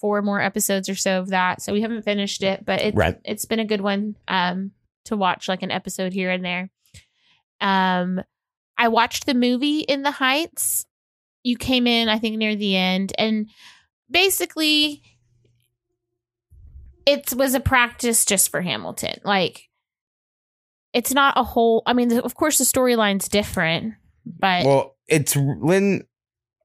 [0.00, 3.16] four more episodes or so of that, so we haven't finished it, but it's Right.
[3.24, 4.72] it's been a good one um
[5.04, 6.70] to watch, like an episode here and there.
[7.60, 8.20] Um,
[8.76, 10.84] I watched the movie In the Heights.
[11.42, 13.48] You came in, I think, near the end, and
[14.10, 15.02] basically,
[17.06, 19.20] it was a practice just for Hamilton.
[19.24, 19.68] Like,
[20.92, 21.82] it's not a whole.
[21.86, 23.94] I mean, of course, the storyline's different,
[24.24, 26.04] but Well, it's Lin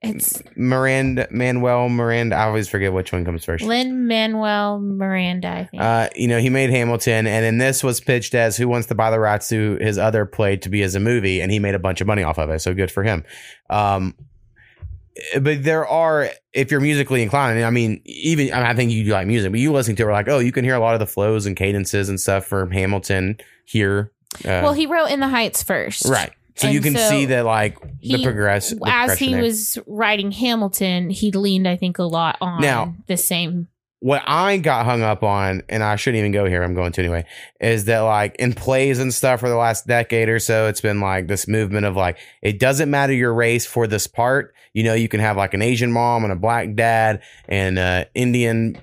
[0.02, 2.36] it's Miranda Manuel Miranda.
[2.36, 3.64] I always forget which one comes first.
[3.64, 5.82] Lin-Manuel Miranda, I think.
[5.82, 8.96] Uh, you know, he made Hamilton, and then this was pitched as who wants to
[8.96, 11.76] buy the rights to his other play to be as a movie, and he made
[11.76, 12.60] a bunch of money off of it.
[12.62, 13.24] So good for him.
[13.70, 14.16] Um,
[15.40, 19.04] but there are, if you're musically inclined, I mean, even I, mean, I think you
[19.14, 20.96] like music, but you listening to it, we're like, oh, you can hear a lot
[20.96, 24.12] of the flows and cadences and stuff from Hamilton here.
[24.40, 26.08] Uh, well, he wrote In the Heights first.
[26.08, 26.32] right.
[26.62, 29.42] So you And can see that like the he- progress the as he there.
[29.42, 33.68] was writing Hamilton, he leaned, I think, a lot on Now- the same.
[34.00, 37.02] what I got hung up on, and I shouldn't even go here, I'm going to
[37.02, 37.24] anyway,
[37.60, 41.00] is that like in plays and stuff for the last decade or so, it's been
[41.00, 44.56] like this movement of like, it doesn't matter your race for this part.
[44.74, 48.06] You know, you can have like an Asian mom and a black dad and an
[48.16, 48.78] Indian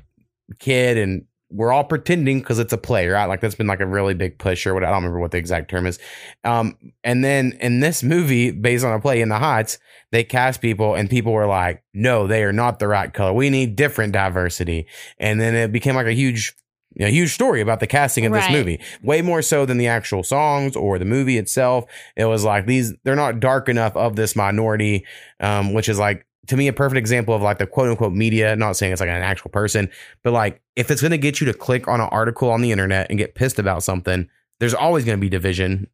[0.61, 3.25] kid, and we're all pretending because it's a play, right?
[3.25, 5.39] Like that's been like a really big push or what I don't remember what the
[5.39, 5.99] exact term is.
[6.45, 9.79] Um, and then in this movie, based on a play in the Heights,
[10.13, 13.33] they cast people and people were like, no, they are not the right color.
[13.33, 14.87] We need different diversity.
[15.19, 16.55] And then it became like a huge,
[17.01, 20.23] a huge story about the casting of this movie, way more so than the actual
[20.23, 21.85] songs or the movie itself.
[22.17, 25.07] It was like these, they're not dark enough of this minority,
[25.41, 28.57] um, which is like, to me, a perfect example of like the quote unquote media,
[28.57, 29.89] not saying it's like an actual person,
[30.23, 32.73] but like if it's going to get you to click on an article on the
[32.73, 34.29] internet and get pissed about something,
[34.59, 35.89] there's always going to be division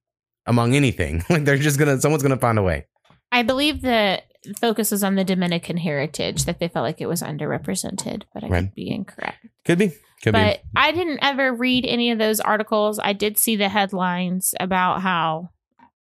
[0.47, 1.23] among anything.
[1.31, 2.87] Like they're just going to, someone's going to find a way.
[3.33, 4.23] I believe the
[4.61, 8.49] focus was on the Dominican heritage that they felt like it was underrepresented, but I
[8.49, 8.61] Right.
[8.65, 9.47] could be incorrect.
[9.65, 9.89] Could be.
[10.23, 12.99] Could be but I didn't ever read any of those articles.
[13.03, 15.51] I did see the headlines about how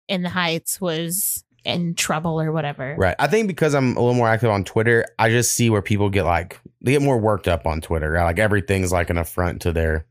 [0.07, 2.95] In the Heights was in trouble or whatever.
[2.97, 3.15] Right.
[3.19, 6.09] I think because I'm a little more active on Twitter, I just see where people
[6.09, 8.13] get like, they get more worked up on Twitter.
[8.15, 10.05] Like everything's like an affront to their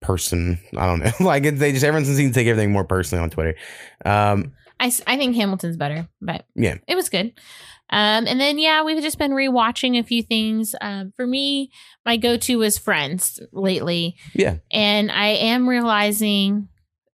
[0.00, 0.58] person.
[0.76, 1.12] I don't know.
[1.26, 3.54] like they just, everyone seems to take everything more personally on Twitter.
[4.04, 6.76] Um, I, I think Hamilton's better, but Yeah.
[6.86, 7.32] it was good.
[7.88, 10.74] Um, and then yeah, we've just been rewatching a few things.
[10.80, 11.70] Um, for me,
[12.04, 14.56] my go-to was Friends lately, yeah.
[14.72, 16.68] and I am realizing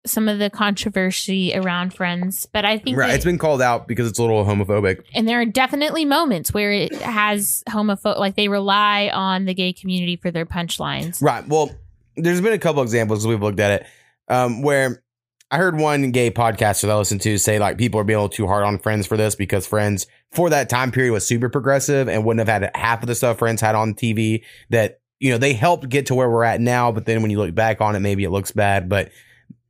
[0.04, 3.08] some of the controversy around Friends, but I think Right.
[3.08, 5.02] that- It's been called out because it's a little homophobic.
[5.14, 9.72] and there are definitely moments where it has homophobe, like they rely on the gay
[9.72, 11.22] community for their punchlines.
[11.22, 11.46] Right.
[11.46, 11.70] Well,
[12.16, 13.86] there's been a couple examples we've looked at it
[14.28, 15.02] um, where
[15.50, 18.22] I heard one gay podcaster that I listened to say like people are being a
[18.22, 21.48] little too hard on Friends for this because Friends for that time period was super
[21.48, 25.30] progressive and wouldn't have had half of the stuff Friends had on TV that you
[25.30, 26.90] know they helped get to where we're at now.
[26.90, 29.10] But then when you look back on it, maybe it looks bad, but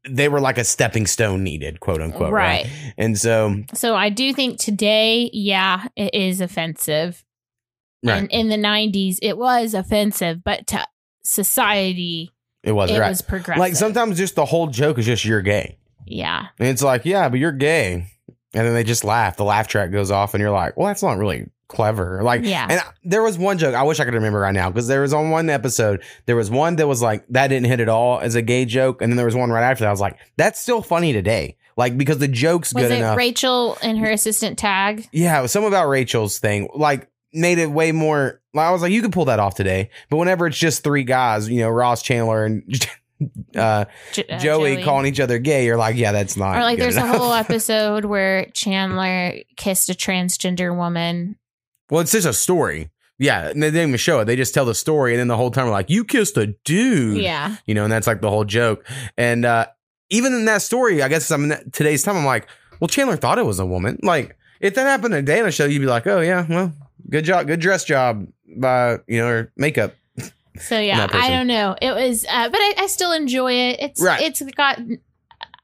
[0.09, 2.33] they were like a stepping stone needed, quote unquote.
[2.33, 2.65] Right.
[2.65, 2.95] Right.
[2.99, 7.25] And so, So I do think today, yeah, it is offensive.
[8.05, 8.19] right.
[8.23, 10.85] And in the 90s, it was offensive, but to
[11.23, 12.33] society,
[12.63, 13.09] it was it right.
[13.09, 13.61] was progressive.
[13.61, 15.79] like sometimes just the whole joke is just you're gay.
[16.07, 16.47] Yeah.
[16.59, 18.07] And it's like, yeah, but you're gay.
[18.55, 19.37] And then they just laugh.
[19.37, 22.23] The laugh track goes off, and you're like, well, that's not really clever.
[22.23, 22.67] Like, Yeah.
[22.71, 25.01] And I- there was one joke I wish I could remember right now because there
[25.01, 28.21] was on one episode, there was one that was like, that didn't hit at all
[28.21, 29.03] as a gay joke.
[29.03, 29.89] And then there was one right after that.
[29.89, 31.57] I was like, that's still funny today.
[31.77, 33.17] Like, because the joke's Was good it enough.
[33.17, 35.09] Rachel and her assistant tag?
[35.11, 36.69] yeah, it was some about Rachel's thing.
[36.75, 38.41] Like, made it way more.
[38.53, 39.89] Like, I was like, you could pull that off today.
[40.11, 42.63] But whenever it's just three guys, you know, Ross Chandler and
[43.57, 46.59] uh, Jo- uh, Joey, calling each other gay, you're like, yeah, that's not.
[46.59, 51.37] Or like there's a whole episode where Chandler kissed a transgender woman.
[51.91, 52.91] Well, it's just a story.
[53.19, 54.25] Yeah, and they didn't even show it.
[54.25, 56.49] They just tell the story, and then the whole time we're like, "You kissed a
[56.65, 57.57] dude," Yeah.
[57.67, 58.85] you know, and that's like the whole joke.
[59.17, 59.67] And uh,
[60.11, 62.17] even in that story, I guess I'm in that- today's time.
[62.17, 62.49] I'm like,
[62.81, 63.99] well, Chandler thought it was a woman.
[64.03, 66.73] Like, if that happened today on a show, you'd be like, oh yeah, well,
[67.11, 68.27] good job, good dress job
[68.57, 69.95] by you know, or makeup.
[70.59, 71.07] So yeah.
[71.13, 71.77] I don't know.
[71.81, 73.77] It was, uh, but I, I still enjoy it.
[73.81, 74.21] It's Right.
[74.23, 74.81] it's got.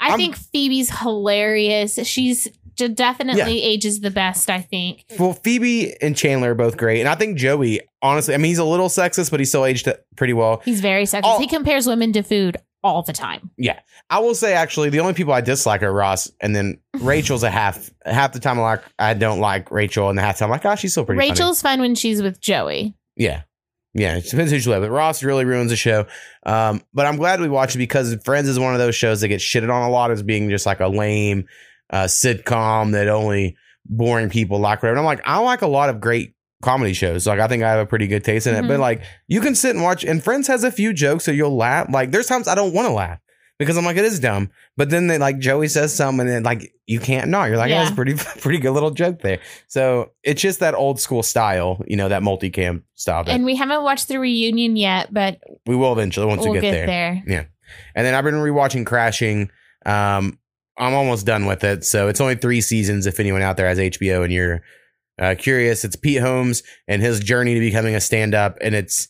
[0.01, 1.99] I I'm- think Phoebe's hilarious.
[2.05, 2.47] She's
[2.87, 4.51] definitely ages the best.
[4.51, 5.05] I think.
[5.19, 8.59] Well, Phoebe and Chandler are both great, and I think Joey, honestly, I mean, he's
[8.59, 10.63] a little sexist, but he still aged pretty well.
[10.65, 11.23] He's very sexist.
[11.25, 11.39] Oh.
[11.41, 13.51] He compares women to food all the time.
[13.57, 13.81] Yeah.
[14.11, 17.51] I will say, actually, the only people I dislike are Ross, and then Rachel's a
[17.51, 17.91] half.
[18.05, 20.65] Half the time, I like I don't like Rachel, and the half time, I'm like,
[20.65, 21.19] oh, she's still pretty.
[21.19, 21.31] funny.
[21.31, 22.95] Rachel's fun when she's with Joey.
[23.17, 23.43] Yeah.
[23.95, 24.83] Yeah, it depends who you love.
[24.83, 26.07] But Ross really ruins the show.
[26.45, 29.29] Um, but I'm glad we watched it because Friends is one of those shows that
[29.29, 31.49] gets shitted on a lot as being just like a lame
[31.91, 34.83] uh, sitcom that only boring people like.
[34.83, 34.99] Whatever.
[34.99, 37.27] And I'm like, I like a lot of great comedy shows.
[37.27, 38.63] Like, I think I have a pretty good taste in it.
[38.69, 38.81] But Mhm.
[38.81, 41.89] like, you can sit and watch, and Friends has a few jokes so you'll laugh.
[41.91, 43.19] Like, there's times I don't want to laugh
[43.59, 44.51] because I'm like, it is dumb.
[44.77, 47.49] But then they like Joey says something, and then like you can't not.
[47.49, 47.85] You're like, Yeah.
[47.85, 49.39] that's pretty pretty good little joke there.
[49.69, 53.25] So it's just that old school style, you know, that multicam style.
[53.25, 56.61] That And we haven't watched the reunion yet, but we will eventually once we'll we
[56.61, 57.23] get, get, there.
[57.27, 57.51] there.
[57.95, 59.51] And then I've been rewatching Crashing.
[59.87, 60.39] Um,
[60.79, 63.07] I'm almost done with it, so it's only three seasons.
[63.07, 64.63] If anyone out there has HBO and you're
[65.21, 69.09] uh, curious, it's Pete Holmes and his journey to becoming a stand-up, and it's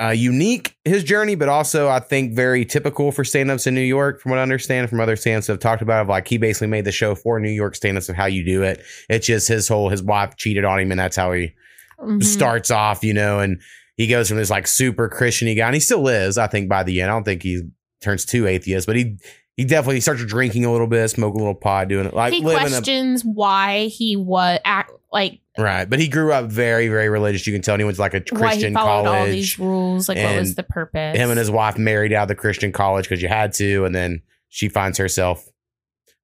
[0.00, 4.20] uh, unique his journey, but also I think very typical for stand-ups in New York,
[4.20, 6.06] from what I understand from other stand-ups that have talked about.
[6.06, 8.62] It, like he basically made the show for New York stand-ups of how you do
[8.62, 8.82] it.
[9.08, 11.54] It's just his whole his wife cheated on him, and that's how he
[12.02, 12.22] Mhm.
[12.24, 13.60] starts off, you know, and
[13.96, 16.82] he goes from this like super Christian guy, and he still is, I think, by
[16.82, 17.10] the end.
[17.10, 17.62] I don't think he
[18.02, 19.16] turns too atheist, but he
[19.56, 22.42] he definitely starts drinking a little bit, smoking a little pot, doing it like he
[22.42, 25.88] questions why he was act like right.
[25.88, 27.46] But he grew up very, very religious.
[27.46, 27.74] You can tell.
[27.74, 30.08] And he went to like a why he Christian followed all these rules.
[30.08, 31.16] Like, what was the purpose?
[31.16, 33.94] Him and his wife married out of the Christian college because you had to, and
[33.94, 35.48] then she finds herself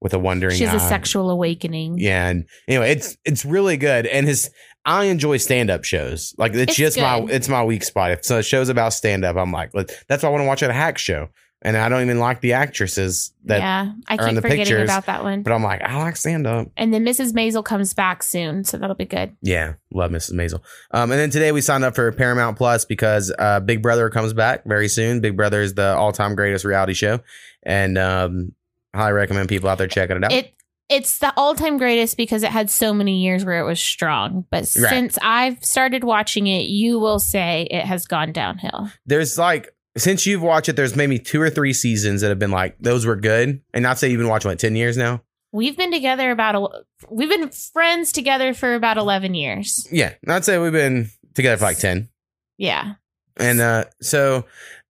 [0.00, 0.56] with a wondering.
[0.56, 1.98] She has a sexual awakening.
[1.98, 4.50] Yeah, and anyway, it's it's really good, and his
[4.84, 6.34] I enjoy stand up shows.
[6.38, 8.10] Like it's, It's just my it's my weak spot.
[8.10, 9.72] If so, shows about stand up, I'm like,
[10.08, 11.28] that's why I want to watch a hack show,
[11.62, 13.58] and I don't even like the actresses that.
[13.58, 15.42] yeah, I are in keep the forgetting pictures, about that one.
[15.42, 16.68] But I'm like, I like stand up.
[16.76, 17.32] And then Mrs.
[17.32, 19.36] Maisel comes back soon, so that'll be good.
[19.42, 20.32] Yeah, love Mrs.
[20.34, 20.60] Maisel.
[20.90, 24.32] Um, and then today we signed up for Paramount Plus because uh, Big Brother comes
[24.32, 25.20] back very soon.
[25.20, 27.20] Big Brother is the all time greatest reality show,
[27.62, 28.52] and um,
[28.94, 30.32] highly recommend people out there checking it out.
[30.32, 30.54] It
[30.88, 34.44] it's the all time greatest because it had so many years where it was strong.
[34.50, 34.90] But Right.
[34.90, 38.90] since I've started watching it, you will say it has gone downhill.
[39.06, 42.50] there's like since you've watched it, there's maybe two or three seasons that have been
[42.50, 45.22] like those were good, and not say you've been watching like ten years now.
[45.52, 49.88] We've been together about a, we've been friends together for about eleven years.
[49.90, 52.08] Yeah, I'd say we've been together for like ten,
[52.56, 52.94] Yeah,
[53.36, 54.44] and uh, so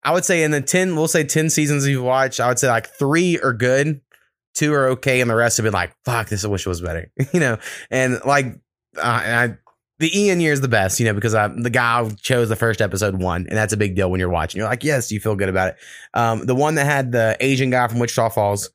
[0.03, 2.69] I would say in the ten, we'll say ten seasons you've watched, I would say
[2.69, 4.01] like three are good,
[4.55, 6.81] two are okay, and the rest have been like, fuck, this I wish it was
[6.81, 7.59] better, you know,
[7.91, 8.47] and like,
[8.97, 9.57] uh, I.
[9.99, 12.57] The Ian year is the best, you know, because I, the guy who chose the
[12.57, 14.59] first episode won, and that's a big deal when you're watching.
[14.59, 15.77] You're like, yes, you feel good about it.
[16.13, 18.69] Um, the one that had the Asian guy from Wichita Falls,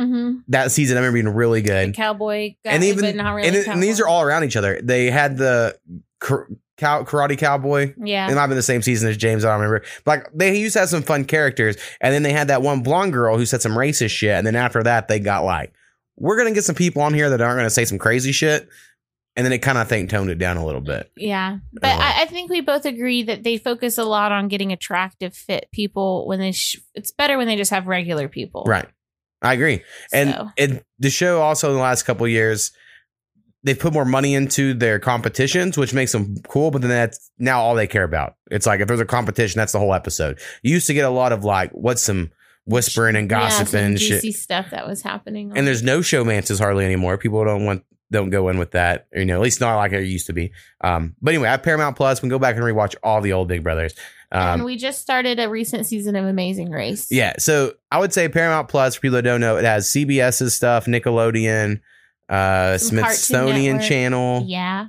[0.00, 0.38] mm-hmm.
[0.48, 1.94] that season I remember being really good.
[1.94, 4.56] cowboy, guy, and even but not really and, it- and these are all around each
[4.56, 4.80] other.
[4.82, 5.78] They had the
[6.20, 7.94] cow, karate cowboy.
[8.02, 8.30] yeah.
[8.30, 9.44] It might have been the same season as James.
[9.44, 9.84] I don't remember.
[10.04, 12.82] But like they used to have some fun characters, and then they had that one
[12.82, 15.72] blonde girl who said some racist shit, and then after that they got like,
[16.16, 18.68] we're gonna get some people on here that aren't gonna say some crazy shit,
[19.36, 21.10] and then it kind of I think toned it down a little bit.
[21.16, 24.48] Yeah, but Uh, I, I think we both agree that they focus a lot on
[24.48, 26.26] getting attractive, fit people.
[26.26, 28.86] When they, sh- it's better when they just have regular people, Right.
[29.42, 29.82] I agree.
[30.12, 32.72] And So- it, the show also in the last couple of years,
[33.62, 36.70] they've put more money into their competitions, which makes them cool.
[36.70, 38.36] But then that's now all they care about.
[38.50, 40.38] It's like if there's a competition, that's the whole episode.
[40.62, 42.30] You used to get a lot of like, what's some
[42.66, 44.36] whispering and Yeah, gossiping juicy shit.
[44.40, 45.52] stuff that was happening.
[45.56, 47.18] And there's no showmances hardly anymore.
[47.18, 49.06] People don't want don't go in with that.
[49.12, 50.52] You know, at least not like it used to be.
[50.82, 52.20] Um, but anyway, I have Paramount Plus.
[52.20, 53.94] We can go back and rewatch all the old Big Brothers.
[54.34, 57.06] Um, and we just started a recent season of Amazing Race.
[57.08, 60.54] Yeah, so I would say Paramount Plus for people that don't know, it has CBS's
[60.54, 61.80] stuff, Nickelodeon,
[62.28, 64.88] uh, Some Smithsonian Channel, yeah.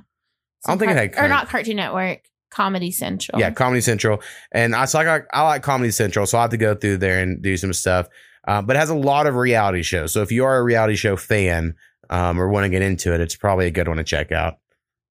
[0.66, 3.38] I don't think it had or not Cartoon Network, Comedy Central.
[3.38, 6.50] yeah, Comedy Central, and I so I, like I like Comedy Central, so I have
[6.50, 8.08] to go through there and do some stuff.
[8.48, 10.96] Uh, but it has a lot of reality shows, so if you are a reality
[10.96, 11.76] show fan
[12.10, 14.58] um, or want to get into it, it's probably a good one to check out.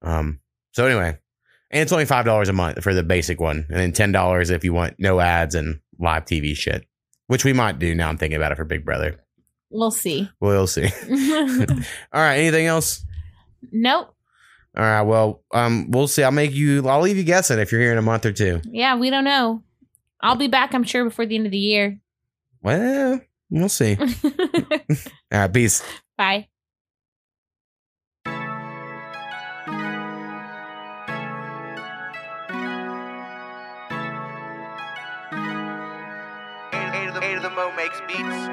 [0.02, 0.40] Um,
[0.72, 1.18] so anyway,
[1.70, 4.50] and it's only five dollars a month for the basic one, and then ten dollars
[4.50, 6.86] if you want no ads and live TV shit,
[7.26, 8.08] which we might do now.
[8.08, 9.20] I'm thinking about it for Big Brother.
[9.70, 10.30] We'll see.
[10.40, 10.84] We'll see.
[12.12, 12.36] All right.
[12.36, 13.04] Anything else?
[13.72, 14.14] nope.
[14.76, 15.02] All right.
[15.02, 16.22] Well, um, we'll see.
[16.22, 16.86] I'll make you.
[16.86, 18.60] I'll leave you guessing if you're here in a month or two.
[18.64, 19.62] Yeah, we don't know.
[20.20, 21.98] I'll be back, I'm sure, before the end of the year.
[22.62, 23.20] Well,
[23.50, 23.96] we'll see.
[24.24, 24.30] All
[25.32, 25.52] right.
[25.52, 25.82] Peace.
[26.16, 26.48] Bye.
[37.86, 38.45] Makes beats.